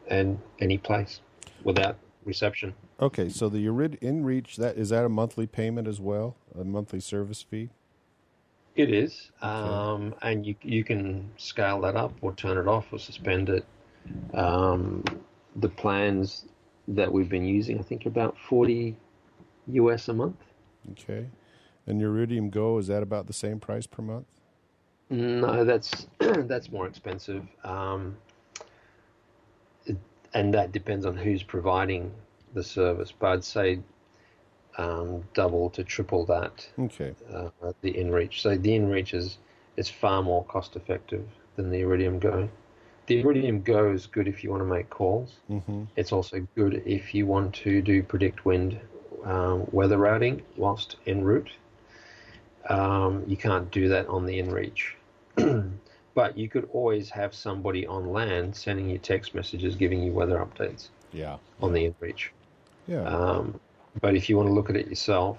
[0.09, 1.20] and any place
[1.62, 2.74] without reception.
[3.01, 6.99] Okay, so the Irid InReach that is that a monthly payment as well, a monthly
[6.99, 7.70] service fee.
[8.74, 12.99] It is, um, and you you can scale that up or turn it off or
[12.99, 13.64] suspend it.
[14.34, 15.05] Um,
[15.57, 16.46] the plans
[16.88, 18.96] that we've been using, I think, are about forty
[19.68, 20.36] US a month.
[20.92, 21.26] Okay,
[21.86, 24.26] and your Iridium Go is that about the same price per month?
[25.11, 28.16] No, that's that's more expensive, um,
[30.34, 32.12] and that depends on who's providing
[32.55, 33.12] the service.
[33.18, 33.80] But I'd say
[34.76, 36.68] um, double to triple that.
[36.78, 37.14] Okay.
[37.32, 38.40] Uh, the InReach.
[38.40, 39.38] So the InReach is
[39.76, 41.24] is far more cost effective
[41.57, 42.49] than the Iridium Go.
[43.07, 45.36] The Iridium Go is good if you want to make calls.
[45.51, 45.84] Mm-hmm.
[45.96, 48.78] It's also good if you want to do PredictWind
[49.24, 51.51] um, weather routing whilst en route.
[52.68, 54.94] Um, you can't do that on the InReach.
[56.14, 60.38] but you could always have somebody on land sending you text messages giving you weather
[60.38, 61.36] updates Yeah.
[61.62, 62.30] on the InReach.
[62.89, 63.03] Yeah.
[63.03, 63.61] Um,
[64.01, 65.39] but if you want to look at it yourself,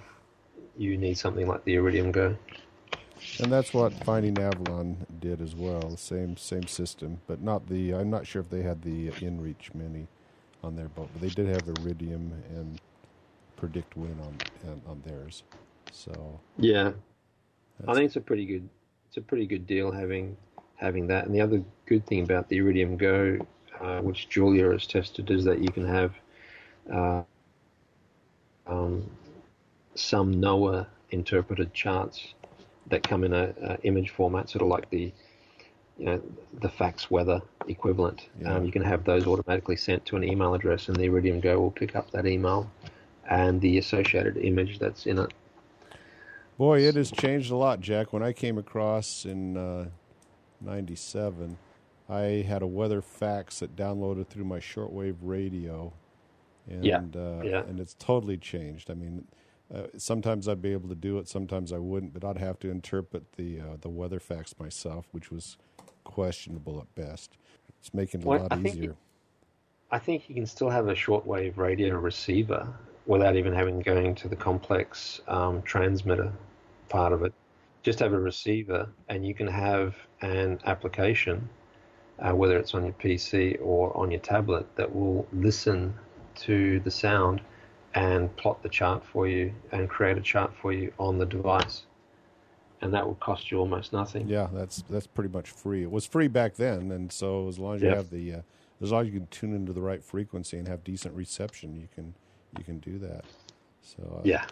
[0.78, 2.38] you need something like the Iridium Go.
[3.40, 5.98] And that's what Finding Avalon did as well.
[5.98, 7.94] Same same system, but not the.
[7.94, 10.08] I'm not sure if they had the InReach Mini
[10.64, 12.80] on their boat, but they did have Iridium and
[13.60, 14.38] PredictWind on
[14.68, 15.44] on, on theirs.
[15.92, 16.94] So Yeah,
[17.88, 18.70] I think it's a pretty good
[19.08, 20.38] it's a pretty good deal having
[20.76, 21.26] having that.
[21.26, 23.40] And the other good thing about the Iridium Go,
[23.82, 26.14] uh, which Julia has tested, is that you can have
[26.92, 27.24] uh,
[28.70, 29.10] um,
[29.96, 32.34] some NOAA interpreted charts
[32.88, 35.12] that come in a, a image format, sort of like the
[35.98, 36.22] you know
[36.62, 38.30] the fax weather equivalent.
[38.42, 38.56] Yeah.
[38.56, 41.60] Um, you can have those automatically sent to an email address, and the Iridium Go
[41.60, 42.70] will pick up that email
[43.30, 45.32] and the associated image that's in it.
[46.58, 48.12] Boy, it has changed a lot, Jack.
[48.12, 49.90] When I came across in uh,
[50.62, 51.58] '97,
[52.10, 55.94] I had a weather fax that downloaded through my shortwave radio,
[56.70, 57.64] and Yeah, uh, yeah.
[57.68, 58.90] and it's totally changed.
[58.90, 59.28] I mean,
[59.74, 62.70] uh, sometimes I'd be able to do it, sometimes I wouldn't, but I'd have to
[62.70, 65.58] interpret the uh, the weather fax myself, which was
[66.04, 67.38] questionable at best.
[67.80, 68.96] It's making it a lot I easier.
[69.92, 72.72] I think you can still have a shortwave radio receiver
[73.06, 76.32] without even having going to the complex um, transmitter
[76.90, 77.34] part of it.
[77.82, 81.48] Just have a receiver, and you can have an application,
[82.20, 85.94] uh, whether it's on your PC or on your tablet, that will listen
[86.42, 87.42] to the sound
[87.96, 91.84] and plot the chart for you and create a chart for you on the device.
[92.82, 94.28] And that will cost you almost nothing.
[94.28, 95.84] Yeah, that's that's pretty much free.
[95.84, 98.42] It was free back then, and so as long as you have the uh,
[98.82, 101.90] as long as you can tune into the right frequency and have decent reception, you
[101.94, 102.14] can
[102.58, 103.26] you can do that.
[103.82, 104.46] So uh, Yeah,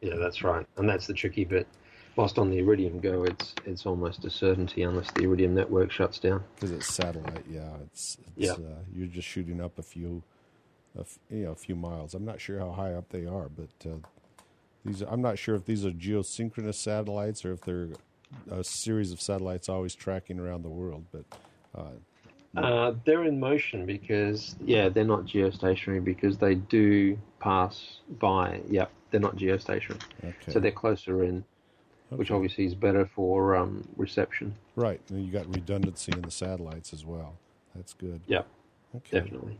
[0.00, 1.68] yeah, that's right, and that's the tricky bit.
[2.16, 6.18] Whilst on the Iridium Go, it's it's almost a certainty unless the Iridium network shuts
[6.18, 6.42] down.
[6.56, 7.44] because it's satellite.
[7.48, 8.52] Yeah, it's, it's Yeah.
[8.52, 10.24] Uh, you're just shooting up a few,
[10.96, 12.14] a f- you know, a few miles.
[12.14, 13.96] I'm not sure how high up they are, but uh,
[14.84, 17.88] these I'm not sure if these are geosynchronous satellites or if they're
[18.50, 21.04] a series of satellites always tracking around the world.
[21.12, 21.24] But
[21.76, 21.90] uh,
[22.56, 28.60] Uh, they're in motion because yeah, they're not geostationary because they do pass by.
[28.70, 31.44] Yep, they're not geostationary, okay, so they're closer in,
[32.10, 34.54] which obviously is better for um, reception.
[34.76, 35.00] right.
[35.10, 37.34] And you got redundancy in the satellites as well.
[37.74, 38.20] That's good.
[38.28, 38.46] Yep,
[38.96, 39.20] Okay.
[39.20, 39.56] definitely.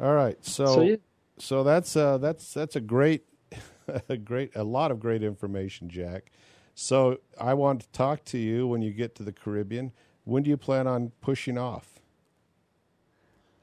[0.00, 0.36] All right.
[0.44, 0.96] So So yeah,
[1.38, 3.24] So that's uh, that's that's a great,
[4.08, 6.32] a great, a lot of great information, Jack.
[6.74, 9.92] So I want to talk to you when you get to the Caribbean.
[10.24, 11.88] When do you plan on pushing off?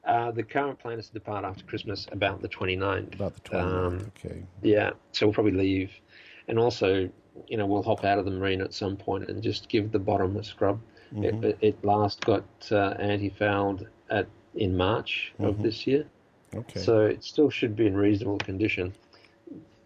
[0.04, 3.14] uh, the current plan is to depart after Christmas, about the 29th.
[3.14, 3.86] About the 20th.
[3.86, 4.42] Um, okay.
[4.62, 5.92] Yeah, so we'll probably leave,
[6.48, 7.08] and also,
[7.46, 9.98] you know, we'll hop out of the marine at some point and just give the
[9.98, 10.80] bottom a scrub.
[11.14, 11.44] Mhm.
[11.44, 15.62] It, it, last got uh, anti-fouled at in March of Mhm.
[15.62, 16.06] this year,
[16.54, 16.80] Okay.
[16.80, 18.92] so it still should be in reasonable condition.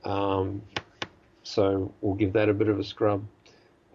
[0.04, 0.62] Um,
[1.42, 3.22] so we'll give that a bit of a scrub,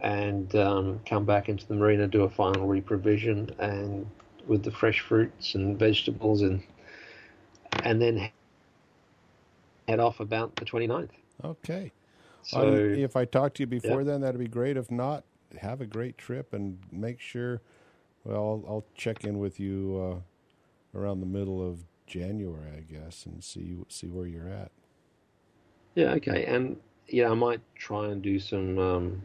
[0.01, 4.05] and um, come back into the marina, do a final reprovision, and
[4.47, 6.61] with the fresh fruits and vegetables, and
[7.83, 8.29] and then
[9.87, 11.09] head off about the 29th.
[11.43, 11.91] okay.
[12.43, 14.77] So Um, if I talk to you before then, that'd be great.
[14.77, 15.23] If not,
[15.59, 17.61] have a great trip and make sure.
[18.23, 20.23] Well, I'll, I'll check in with you
[20.95, 24.71] uh, around the middle of January, I guess, and see see where you're at.
[25.95, 29.21] yeah, okay, and yeah, I might try and do some um,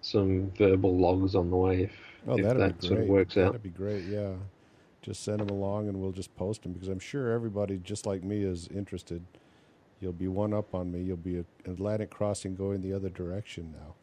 [0.00, 1.92] some verbal logs on the way if,
[2.26, 3.52] Oh, if that sort of works out.
[3.52, 4.04] That'd be great.
[4.04, 4.34] Yeah,
[5.02, 8.22] just send them along, and we'll just post them because I'm sure everybody, just like
[8.22, 9.24] me, is interested.
[10.00, 11.02] You'll be one up on me.
[11.02, 13.94] You'll be Atlantic crossing going the other direction now.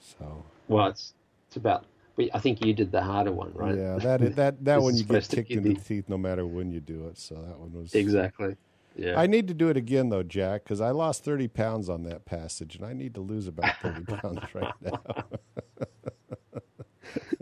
[0.00, 1.14] So Well, it's
[1.48, 1.84] it's about.
[2.16, 3.76] But I think you did the harder one, right?
[3.76, 6.80] yeah, that that that one you get kicked in the teeth no matter when you
[6.80, 7.18] do it.
[7.18, 8.56] So that one was Exactly.
[8.94, 9.18] Yeah.
[9.18, 12.26] I need to do it again though, Jack, because I lost thirty pounds on that
[12.26, 15.02] passage, and I need to lose about thirty pounds right now.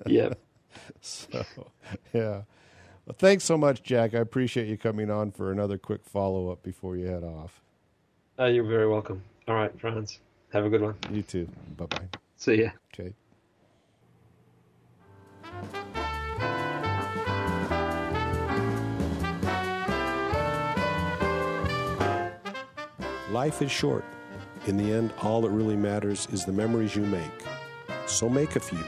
[0.07, 0.31] yeah.
[1.01, 1.45] So,
[2.13, 2.43] yeah.
[3.07, 4.15] Well, thanks so much, Jack.
[4.15, 7.61] I appreciate you coming on for another quick follow up before you head off.
[8.39, 9.23] Oh, you're very welcome.
[9.49, 10.21] All right, Franz.
[10.53, 10.95] Have a good one.
[11.11, 11.49] You too.
[11.77, 12.09] Bye bye.
[12.37, 12.71] See ya.
[12.95, 13.15] Okay.
[23.31, 24.05] Life is short.
[24.67, 27.23] In the end, all that really matters is the memories you make.
[28.07, 28.85] So make a few.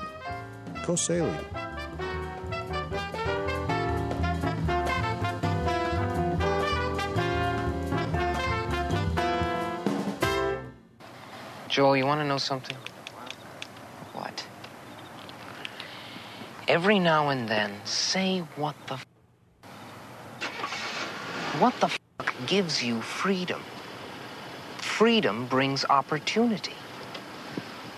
[0.85, 1.39] Go sailing.
[11.69, 12.77] Joel, you want to know something?
[14.13, 14.45] What?
[16.73, 19.07] Every now and then, say what the f-
[21.59, 23.61] what the fuck gives you freedom.
[24.79, 26.73] Freedom brings opportunity.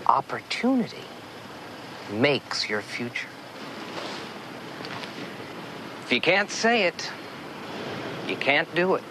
[0.06, 1.04] Opportunity
[2.10, 3.28] makes your future.
[6.02, 7.12] If you can't say it,
[8.26, 9.04] you can't do it.